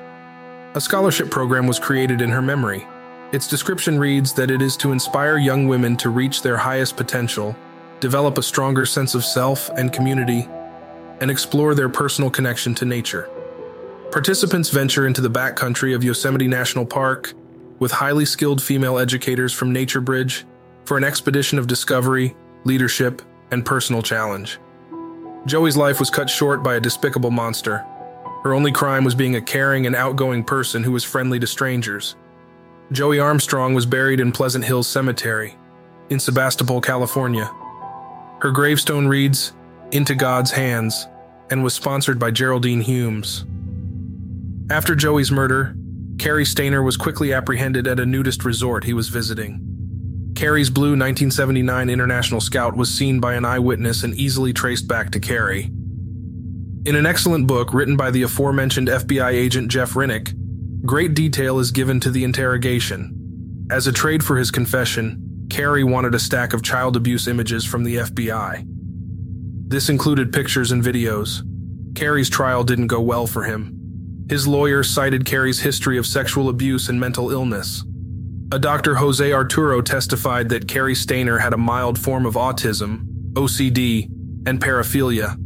[0.75, 2.87] A scholarship program was created in her memory.
[3.33, 7.57] Its description reads that it is to inspire young women to reach their highest potential,
[8.01, 10.49] develop a stronger sense of self and community,
[11.21, 13.29] and explore their personal connection to nature.
[14.13, 17.35] Participants venture into the backcountry of Yosemite National Park
[17.79, 20.45] with highly skilled female educators from Nature Bridge
[20.85, 22.35] for an expedition of discovery,
[22.65, 24.59] leadership, and personal challenge.
[25.47, 27.85] Joie's life was cut short by a despicable monster.
[28.43, 32.17] Her only crime was being a caring and outgoing person who was friendly to strangers.
[32.93, 35.57] Joie Armstrong was buried in Pleasant Hills Cemetery
[36.11, 37.51] in Sebastopol, California.
[38.41, 39.53] Her gravestone reads,
[39.91, 41.07] Into God's Hands,
[41.51, 43.45] and was sponsored by Geraldine Humes.
[44.71, 45.77] After Joie's murder,
[46.19, 50.33] Cary Stayner was quickly apprehended at a nudist resort he was visiting.
[50.35, 55.21] Cary's blue 1979 International Scout was seen by an eyewitness and easily traced back to
[55.21, 55.71] Cary.
[56.85, 60.35] In an excellent book written by the aforementioned FBI agent Jeff Rinek,
[60.85, 63.67] great detail is given to the interrogation.
[63.71, 67.85] As a trade for his confession, Cary wanted a stack of child abuse images from
[67.85, 68.65] the FBI.
[69.69, 71.43] This included pictures and videos.
[71.97, 73.76] Cary's trial didn't go well for him.
[74.29, 77.85] His lawyer cited Cary's history of sexual abuse and mental illness.
[78.53, 78.97] A Dr.
[78.97, 83.05] Jose Arturo testified that Cary Stayner had a mild form of autism,
[83.35, 84.07] OCD,
[84.47, 85.37] and paraphilia.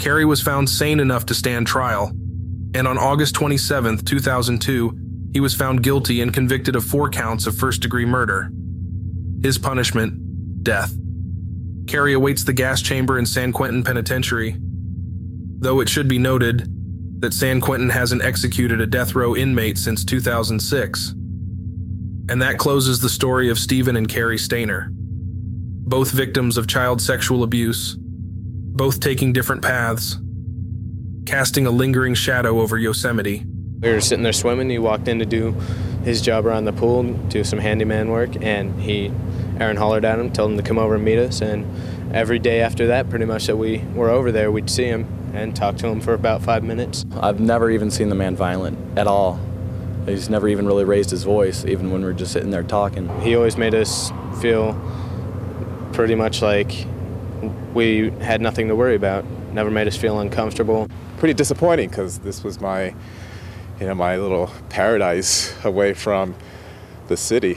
[0.00, 2.08] Cary was found sane enough to stand trial,
[2.74, 4.98] and on August 27, 2002,
[5.32, 8.50] he was found guilty and convicted of four counts of first degree murder.
[9.42, 10.92] His punishment death.
[11.86, 16.71] Cary awaits the gas chamber in San Quentin Penitentiary, though it should be noted
[17.22, 21.10] that San Quentin hasn't executed a death row inmate since 2006.
[22.28, 27.44] And that closes the story of Steven and Cary Stayner, both victims of child sexual
[27.44, 30.18] abuse, both taking different paths,
[31.24, 33.44] casting a lingering shadow over Yosemite.
[33.80, 34.68] We were sitting there swimming.
[34.68, 35.52] He walked in to do
[36.04, 39.12] his job around the pool, do some handyman work, and he,
[39.60, 41.40] Aaron hollered at him, told him to come over and meet us.
[41.40, 45.06] And every day after that, pretty much that we were over there, we'd see him
[45.32, 47.04] and talk to him for about five minutes.
[47.20, 49.40] I've never even seen the man violent at all.
[50.06, 53.08] He's never even really raised his voice, even when we are just sitting there talking.
[53.20, 54.10] He always made us
[54.40, 54.74] feel
[55.92, 56.86] pretty much like
[57.74, 59.24] we had nothing to worry about.
[59.52, 60.88] Never made us feel uncomfortable.
[61.18, 62.94] Pretty disappointing because this was my
[63.82, 66.36] you know, my little paradise away from
[67.08, 67.56] the city.